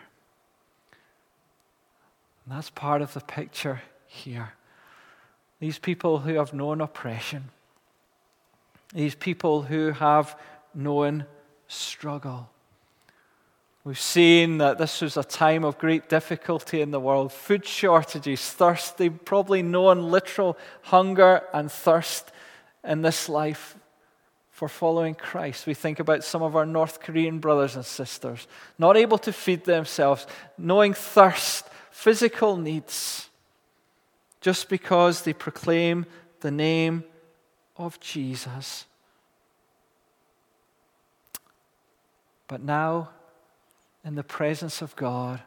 And 2.43 2.57
that's 2.57 2.69
part 2.69 3.01
of 3.01 3.13
the 3.13 3.21
picture 3.21 3.81
here. 4.07 4.53
These 5.59 5.79
people 5.79 6.19
who 6.19 6.33
have 6.33 6.53
known 6.53 6.81
oppression, 6.81 7.45
these 8.93 9.15
people 9.15 9.61
who 9.61 9.91
have 9.91 10.37
known 10.73 11.25
struggle 11.67 12.49
We've 13.87 13.97
seen 13.97 14.57
that 14.57 14.77
this 14.77 14.99
was 14.99 15.15
a 15.15 15.23
time 15.23 15.63
of 15.63 15.77
great 15.77 16.09
difficulty 16.09 16.81
in 16.81 16.91
the 16.91 16.99
world 16.99 17.31
food 17.31 17.65
shortages, 17.65 18.41
thirst. 18.41 18.97
They've 18.97 19.23
probably 19.23 19.61
known 19.61 20.11
literal 20.11 20.57
hunger 20.81 21.43
and 21.53 21.71
thirst 21.71 22.29
in 22.83 23.01
this 23.01 23.29
life 23.29 23.77
for 24.51 24.67
following 24.67 25.15
Christ. 25.15 25.65
We 25.65 25.73
think 25.73 26.01
about 26.01 26.25
some 26.25 26.43
of 26.43 26.53
our 26.57 26.65
North 26.65 26.99
Korean 26.99 27.39
brothers 27.39 27.77
and 27.77 27.85
sisters, 27.85 28.45
not 28.77 28.97
able 28.97 29.19
to 29.19 29.31
feed 29.31 29.63
themselves, 29.63 30.27
knowing 30.57 30.93
thirst, 30.93 31.65
physical 31.89 32.57
needs, 32.57 33.29
just 34.41 34.67
because 34.67 35.21
they 35.21 35.31
proclaim 35.31 36.05
the 36.41 36.51
name 36.51 37.05
of 37.77 38.01
Jesus. 38.01 38.83
But 42.49 42.61
now, 42.61 43.11
in 44.07 44.15
the 44.15 44.23
presence 44.23 44.81
of 44.81 44.95
God, 44.95 45.41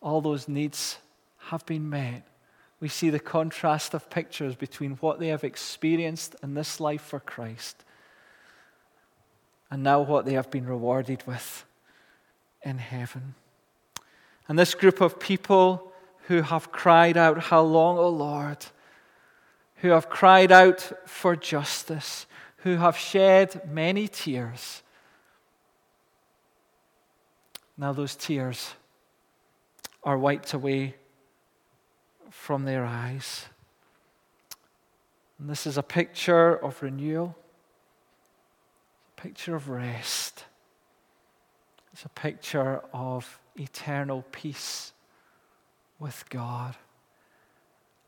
all 0.00 0.22
those 0.22 0.48
needs 0.48 0.96
have 1.36 1.66
been 1.66 1.90
met. 1.90 2.26
We 2.80 2.88
see 2.88 3.10
the 3.10 3.20
contrast 3.20 3.92
of 3.92 4.08
pictures 4.08 4.54
between 4.54 4.92
what 4.96 5.20
they 5.20 5.28
have 5.28 5.44
experienced 5.44 6.34
in 6.42 6.54
this 6.54 6.80
life 6.80 7.02
for 7.02 7.20
Christ 7.20 7.84
and 9.70 9.82
now 9.82 10.00
what 10.00 10.24
they 10.24 10.32
have 10.32 10.50
been 10.50 10.66
rewarded 10.66 11.26
with 11.26 11.66
in 12.62 12.78
heaven. 12.78 13.34
And 14.48 14.58
this 14.58 14.74
group 14.74 15.02
of 15.02 15.20
people 15.20 15.92
who 16.28 16.40
have 16.40 16.72
cried 16.72 17.18
out, 17.18 17.38
How 17.38 17.60
long, 17.60 17.98
O 17.98 18.08
Lord? 18.08 18.64
Who 19.76 19.90
have 19.90 20.08
cried 20.08 20.50
out 20.50 20.90
for 21.04 21.36
justice, 21.36 22.24
who 22.58 22.76
have 22.76 22.96
shed 22.96 23.68
many 23.70 24.08
tears. 24.08 24.82
Now, 27.76 27.92
those 27.92 28.14
tears 28.14 28.74
are 30.02 30.18
wiped 30.18 30.52
away 30.52 30.94
from 32.30 32.64
their 32.64 32.84
eyes. 32.84 33.46
And 35.38 35.48
this 35.48 35.66
is 35.66 35.76
a 35.76 35.82
picture 35.82 36.56
of 36.56 36.82
renewal 36.82 37.36
a 39.16 39.20
picture 39.20 39.54
of 39.54 39.68
rest. 39.68 40.44
It's 41.92 42.04
a 42.04 42.08
picture 42.10 42.82
of 42.92 43.40
eternal 43.56 44.24
peace 44.32 44.92
with 45.98 46.24
God. 46.28 46.76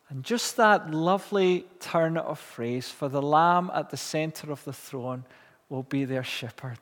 And 0.09 0.25
just 0.25 0.57
that 0.57 0.91
lovely 0.91 1.67
turn 1.81 2.17
of 2.17 2.39
phrase 2.39 2.89
for 2.91 3.09
the 3.09 3.23
Lamb 3.23 3.71
at 3.75 3.91
the 3.91 3.97
center 3.97 4.53
of 4.53 4.64
the 4.64 4.73
throne 4.73 5.25
will 5.69 5.83
be 5.83 6.05
their 6.05 6.25
shepherd. 6.25 6.79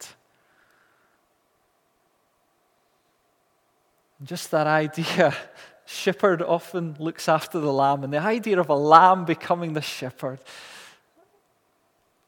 Just 4.23 4.51
that 4.53 4.67
idea, 4.67 5.35
shepherd 5.87 6.43
often 6.43 6.97
looks 6.99 7.29
after 7.29 7.59
the 7.59 7.73
lamb, 7.73 8.05
and 8.05 8.13
the 8.13 8.19
idea 8.19 8.59
of 8.61 8.69
a 8.69 8.75
lamb 8.75 9.25
becoming 9.25 9.73
the 9.73 9.83
shepherd. 9.83 10.39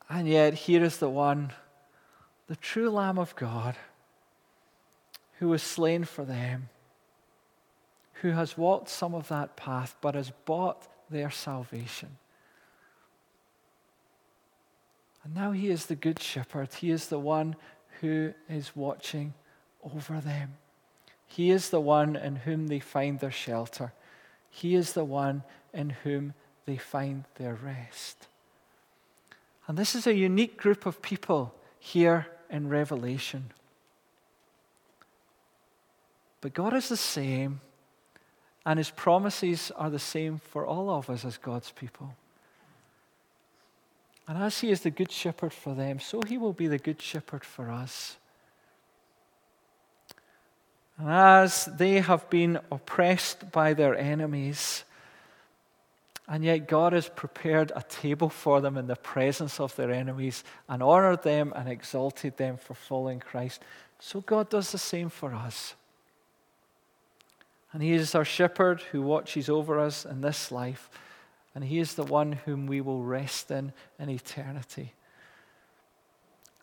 And 0.09 0.29
yet, 0.29 0.55
here 0.55 0.85
is 0.85 0.99
the 0.99 1.09
one 1.09 1.53
the 2.47 2.57
true 2.57 2.91
Lamb 2.91 3.19
of 3.19 3.35
God 3.35 3.77
who 5.39 5.49
was 5.49 5.63
slain 5.63 6.05
for 6.05 6.25
them, 6.25 6.69
who 8.23 8.31
has 8.31 8.57
walked 8.57 8.89
some 8.89 9.15
of 9.15 9.29
that 9.29 9.57
path 9.57 9.97
but 10.01 10.15
has 10.15 10.31
bought 10.45 10.87
their 11.11 11.31
salvation. 11.31 12.17
And 15.25 15.35
now 15.35 15.51
he 15.51 15.69
is 15.69 15.87
the 15.87 15.97
good 15.97 16.23
shepherd. 16.23 16.73
He 16.75 16.91
is 16.91 17.09
the 17.09 17.19
one 17.19 17.57
who 18.01 18.33
is 18.49 18.77
watching 18.77 19.35
over 19.83 20.21
them. 20.21 20.55
He 21.27 21.51
is 21.51 21.71
the 21.71 21.81
one 21.81 22.17
in 22.17 22.37
whom 22.37 22.69
they 22.69 22.81
find 22.81 23.21
their 23.21 23.31
shelter. 23.31 23.93
He 24.51 24.75
is 24.75 24.93
the 24.93 25.05
one 25.05 25.43
in 25.73 25.91
whom 25.91 26.35
they 26.65 26.77
find 26.77 27.25
their 27.37 27.55
rest. 27.55 28.27
And 29.67 29.77
this 29.77 29.95
is 29.95 30.07
a 30.07 30.15
unique 30.15 30.57
group 30.57 30.87
of 30.87 31.03
people 31.03 31.55
here 31.79 32.27
in 32.51 32.69
Revelation. 32.69 33.53
But 36.41 36.55
God 36.55 36.75
is 36.75 36.89
the 36.89 36.97
same, 36.97 37.61
and 38.65 38.79
His 38.79 38.91
promises 38.91 39.73
are 39.77 39.91
the 39.91 39.99
same 39.99 40.39
for 40.39 40.65
all 40.65 40.91
of 40.91 41.11
us 41.11 41.25
as 41.25 41.37
God's 41.37 41.73
people. 41.73 42.15
And 44.29 44.39
as 44.39 44.61
He 44.61 44.71
is 44.71 44.83
the 44.83 44.91
good 44.91 45.11
shepherd 45.11 45.53
for 45.53 45.75
them, 45.75 45.99
so 45.99 46.21
He 46.23 46.39
will 46.39 46.53
be 46.53 46.67
the 46.69 46.79
good 46.79 47.03
shepherd 47.03 47.45
for 47.45 47.71
us. 47.71 48.17
And 50.99 51.11
as 51.11 51.67
they 51.67 52.01
have 52.01 52.29
been 52.31 52.59
oppressed 52.71 53.53
by 53.53 53.75
their 53.75 53.95
enemies, 53.95 54.85
and 56.29 56.43
yet, 56.45 56.67
God 56.67 56.93
has 56.93 57.09
prepared 57.09 57.71
a 57.77 57.85
table 57.85 58.29
for 58.29 58.61
them 58.61 58.77
in 58.77 58.89
the 58.89 58.97
presence 58.97 59.61
of 59.61 59.77
their 59.77 59.93
enemies 59.93 60.43
and 60.69 60.83
honored 60.83 61.23
them 61.23 61.53
and 61.55 61.69
exalted 61.69 62.37
them 62.37 62.57
for 62.57 62.75
following 62.75 63.21
Christ. 63.21 63.63
So, 64.01 64.23
God 64.23 64.51
does 64.51 64.73
the 64.73 64.79
same 64.79 65.09
for 65.09 65.33
us. 65.33 65.77
And 67.73 67.81
He 67.81 67.93
is 67.93 68.15
our 68.17 68.25
shepherd 68.25 68.81
who 68.91 69.03
watches 69.03 69.49
over 69.49 69.79
us 69.79 70.05
in 70.05 70.21
this 70.21 70.51
life, 70.51 70.91
and 71.55 71.63
He 71.63 71.79
is 71.79 71.95
the 71.95 72.05
one 72.05 72.33
whom 72.33 72.67
we 72.67 72.81
will 72.81 73.05
rest 73.05 73.53
in 73.53 73.73
in 73.97 74.11
eternity. 74.11 74.95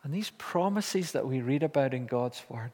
And 0.04 0.14
these 0.14 0.32
promises 0.38 1.14
that 1.14 1.26
we 1.26 1.40
read 1.40 1.64
about 1.64 1.94
in 1.94 2.06
God's 2.06 2.44
Word 2.50 2.74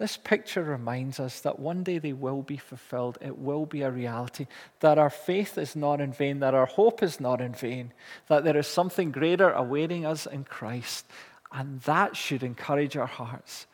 this 0.00 0.16
picture 0.16 0.64
reminds 0.64 1.20
us 1.20 1.40
that 1.40 1.58
one 1.58 1.82
day 1.82 1.98
they 1.98 2.14
will 2.14 2.40
be 2.40 2.56
fulfilled. 2.56 3.18
It 3.20 3.36
will 3.36 3.66
be 3.66 3.82
a 3.82 3.90
reality. 3.90 4.46
That 4.80 4.96
our 4.96 5.10
faith 5.10 5.58
is 5.58 5.76
not 5.76 6.00
in 6.00 6.10
vain, 6.10 6.40
that 6.40 6.54
our 6.54 6.64
hope 6.64 7.02
is 7.02 7.20
not 7.20 7.42
in 7.42 7.52
vain, 7.52 7.92
that 8.28 8.42
there 8.42 8.56
is 8.56 8.66
something 8.66 9.10
greater 9.12 9.50
awaiting 9.50 10.06
us 10.06 10.24
in 10.24 10.44
Christ. 10.44 11.04
And 11.52 11.82
that 11.82 12.16
should 12.16 12.42
encourage 12.42 12.96
our 12.96 13.06
hearts 13.06 13.66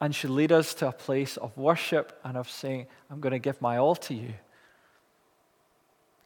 and 0.00 0.12
should 0.12 0.30
lead 0.30 0.50
us 0.50 0.74
to 0.74 0.88
a 0.88 0.92
place 0.92 1.36
of 1.36 1.56
worship 1.56 2.18
and 2.24 2.36
of 2.36 2.50
saying, 2.50 2.88
I'm 3.08 3.20
going 3.20 3.34
to 3.34 3.38
give 3.38 3.62
my 3.62 3.76
all 3.76 3.94
to 3.94 4.14
you 4.14 4.34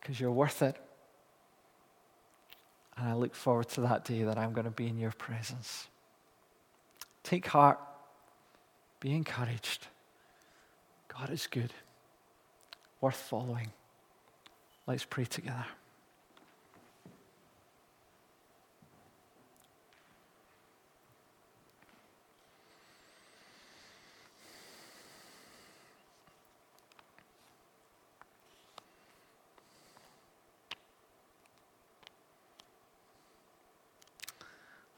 because 0.01 0.19
you're 0.19 0.33
worth 0.33 0.63
it. 0.63 0.77
And 2.97 3.07
I 3.07 3.13
look 3.13 3.35
forward 3.35 3.69
to 3.71 3.83
that 3.83 4.07
day 4.07 4.23
that 4.23 4.39
I'm 4.39 4.55
going 4.55 4.65
to 4.65 4.71
be 4.71 4.87
in 4.87 4.97
your 4.97 5.13
presence. 5.13 5.89
Take 7.23 7.47
heart. 7.49 7.79
Be 9.03 9.17
encouraged. 9.17 9.89
God 11.09 11.31
is 11.31 11.49
good, 11.49 11.73
worth 13.01 13.17
following. 13.17 13.73
Let's 14.87 15.05
pray 15.05 15.25
together. 15.25 15.67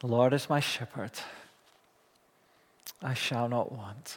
The 0.01 0.07
Lord 0.07 0.35
is 0.35 0.51
my 0.51 0.61
shepherd. 0.61 1.13
I 3.05 3.13
shall 3.13 3.51
not 3.51 3.71
want. 3.71 4.17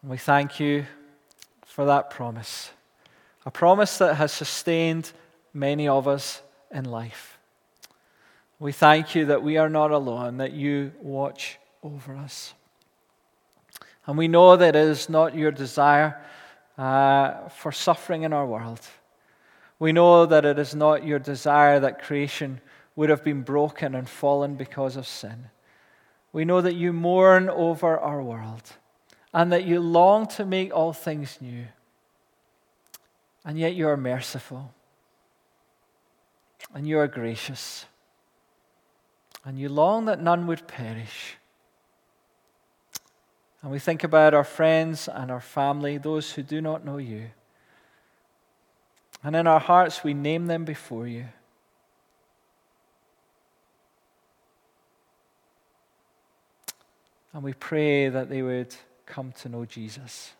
And 0.00 0.10
we 0.10 0.16
thank 0.16 0.60
you 0.60 0.86
for 1.66 1.86
that 1.86 2.10
promise, 2.10 2.70
a 3.44 3.50
promise 3.50 3.98
that 3.98 4.14
has 4.14 4.30
sustained 4.30 5.10
many 5.52 5.88
of 5.88 6.06
us 6.06 6.42
in 6.70 6.84
life. 6.84 7.38
We 8.60 8.70
thank 8.70 9.16
you 9.16 9.26
that 9.26 9.42
we 9.42 9.56
are 9.56 9.68
not 9.68 9.90
alone, 9.90 10.36
that 10.36 10.52
you 10.52 10.92
watch 11.02 11.58
over 11.82 12.14
us. 12.14 12.54
And 14.06 14.16
we 14.16 14.28
know 14.28 14.56
that 14.56 14.76
it 14.76 14.88
is 14.88 15.08
not 15.08 15.34
your 15.34 15.50
desire 15.50 16.22
uh, 16.78 17.48
for 17.48 17.72
suffering 17.72 18.22
in 18.22 18.32
our 18.32 18.46
world. 18.46 18.80
We 19.80 19.90
know 19.90 20.24
that 20.24 20.44
it 20.44 20.56
is 20.56 20.72
not 20.72 21.04
your 21.04 21.18
desire 21.18 21.80
that 21.80 22.00
creation 22.00 22.60
would 22.94 23.10
have 23.10 23.24
been 23.24 23.42
broken 23.42 23.96
and 23.96 24.08
fallen 24.08 24.54
because 24.54 24.94
of 24.94 25.08
sin 25.08 25.50
we 26.34 26.44
know 26.44 26.60
that 26.60 26.74
you 26.74 26.92
mourn 26.92 27.48
over 27.48 27.96
our 27.96 28.20
world 28.20 28.72
and 29.32 29.52
that 29.52 29.64
you 29.64 29.78
long 29.78 30.26
to 30.26 30.44
make 30.44 30.74
all 30.74 30.92
things 30.92 31.38
new. 31.40 31.66
And 33.44 33.56
yet 33.56 33.76
you 33.76 33.86
are 33.86 33.96
merciful 33.96 34.74
and 36.74 36.88
you 36.88 36.98
are 36.98 37.06
gracious 37.06 37.86
and 39.44 39.60
you 39.60 39.68
long 39.68 40.06
that 40.06 40.20
none 40.20 40.48
would 40.48 40.66
perish. 40.66 41.36
And 43.62 43.70
we 43.70 43.78
think 43.78 44.02
about 44.02 44.34
our 44.34 44.44
friends 44.44 45.08
and 45.08 45.30
our 45.30 45.40
family, 45.40 45.98
those 45.98 46.32
who 46.32 46.42
do 46.42 46.60
not 46.60 46.84
know 46.84 46.98
you. 46.98 47.30
And 49.22 49.36
in 49.36 49.46
our 49.46 49.60
hearts, 49.60 50.02
we 50.02 50.14
name 50.14 50.46
them 50.46 50.64
before 50.64 51.06
you. 51.06 51.26
And 57.34 57.42
we 57.42 57.52
pray 57.52 58.08
that 58.08 58.30
they 58.30 58.42
would 58.42 58.74
come 59.06 59.32
to 59.42 59.48
know 59.48 59.64
Jesus. 59.64 60.32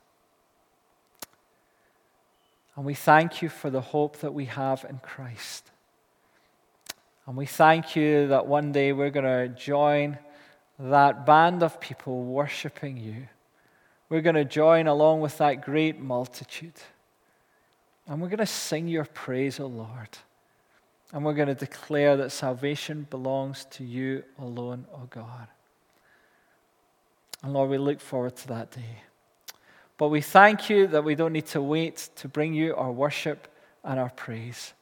And 2.76 2.84
we 2.84 2.94
thank 2.94 3.42
you 3.42 3.48
for 3.48 3.68
the 3.68 3.80
hope 3.80 4.18
that 4.18 4.32
we 4.32 4.46
have 4.46 4.86
in 4.88 4.98
Christ. 4.98 5.70
And 7.26 7.36
we 7.36 7.46
thank 7.46 7.96
you 7.96 8.28
that 8.28 8.46
one 8.46 8.72
day 8.72 8.92
we're 8.92 9.10
going 9.10 9.24
to 9.24 9.48
join 9.48 10.18
that 10.78 11.26
band 11.26 11.62
of 11.62 11.80
people 11.80 12.24
worshiping 12.24 12.96
you. 12.96 13.28
We're 14.08 14.20
going 14.20 14.34
to 14.36 14.44
join 14.44 14.86
along 14.86 15.20
with 15.20 15.38
that 15.38 15.64
great 15.64 15.98
multitude. 15.98 16.74
And 18.06 18.20
we're 18.20 18.28
going 18.28 18.38
to 18.38 18.46
sing 18.46 18.86
your 18.86 19.04
praise, 19.04 19.58
O 19.58 19.66
Lord. 19.66 20.18
And 21.12 21.24
we're 21.24 21.34
going 21.34 21.48
to 21.48 21.54
declare 21.54 22.16
that 22.18 22.30
salvation 22.30 23.06
belongs 23.08 23.66
to 23.72 23.84
you 23.84 24.24
alone, 24.38 24.86
O 24.94 25.06
God. 25.10 25.48
And 27.44 27.52
Lord, 27.52 27.68
we 27.68 27.76
look 27.76 28.00
forward 28.00 28.36
to 28.36 28.48
that 28.48 28.70
day. 28.70 29.02
But 29.98 30.08
we 30.08 30.22
thank 30.22 30.70
you 30.70 30.86
that 30.86 31.04
we 31.04 31.14
don't 31.14 31.34
need 31.34 31.44
to 31.48 31.60
wait 31.60 32.08
to 32.16 32.26
bring 32.26 32.54
you 32.54 32.74
our 32.74 32.90
worship 32.90 33.48
and 33.84 34.00
our 34.00 34.08
praise. 34.08 34.72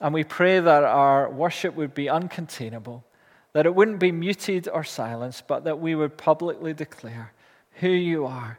And 0.00 0.12
we 0.12 0.24
pray 0.24 0.58
that 0.58 0.82
our 0.82 1.30
worship 1.30 1.76
would 1.76 1.94
be 1.94 2.06
uncontainable, 2.06 3.04
that 3.52 3.66
it 3.66 3.74
wouldn't 3.76 4.00
be 4.00 4.10
muted 4.10 4.68
or 4.68 4.82
silenced, 4.82 5.46
but 5.46 5.62
that 5.62 5.78
we 5.78 5.94
would 5.94 6.16
publicly 6.16 6.74
declare 6.74 7.32
who 7.74 7.88
you 7.88 8.26
are 8.26 8.58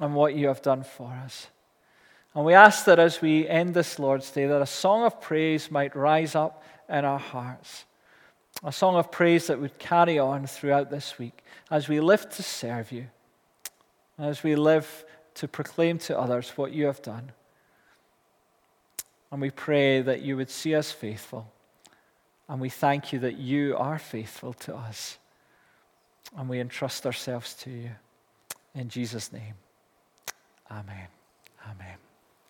and 0.00 0.14
what 0.14 0.34
you 0.34 0.48
have 0.48 0.62
done 0.62 0.82
for 0.82 1.12
us. 1.22 1.48
And 2.34 2.46
we 2.46 2.54
ask 2.54 2.86
that 2.86 2.98
as 2.98 3.20
we 3.20 3.46
end 3.46 3.74
this 3.74 3.98
Lord's 3.98 4.30
Day, 4.30 4.46
that 4.46 4.62
a 4.62 4.66
song 4.66 5.04
of 5.04 5.20
praise 5.20 5.70
might 5.70 5.94
rise 5.94 6.34
up 6.34 6.64
in 6.88 7.04
our 7.04 7.18
hearts. 7.18 7.84
A 8.64 8.72
song 8.72 8.96
of 8.96 9.12
praise 9.12 9.48
that 9.48 9.60
would 9.60 9.78
carry 9.78 10.18
on 10.18 10.46
throughout 10.46 10.90
this 10.90 11.18
week 11.18 11.44
as 11.70 11.86
we 11.86 12.00
live 12.00 12.28
to 12.30 12.42
serve 12.42 12.92
you, 12.92 13.08
as 14.18 14.42
we 14.42 14.56
live 14.56 15.04
to 15.34 15.46
proclaim 15.46 15.98
to 15.98 16.18
others 16.18 16.50
what 16.56 16.72
you 16.72 16.86
have 16.86 17.02
done. 17.02 17.32
And 19.30 19.40
we 19.40 19.50
pray 19.50 20.00
that 20.00 20.22
you 20.22 20.36
would 20.36 20.48
see 20.48 20.74
us 20.74 20.92
faithful. 20.92 21.50
And 22.48 22.60
we 22.60 22.70
thank 22.70 23.12
you 23.12 23.18
that 23.20 23.36
you 23.36 23.76
are 23.76 23.98
faithful 23.98 24.52
to 24.54 24.74
us. 24.74 25.18
And 26.36 26.48
we 26.48 26.60
entrust 26.60 27.04
ourselves 27.04 27.54
to 27.54 27.70
you. 27.70 27.90
In 28.74 28.88
Jesus' 28.88 29.32
name, 29.32 29.54
amen. 30.70 31.08
Amen. 31.68 32.03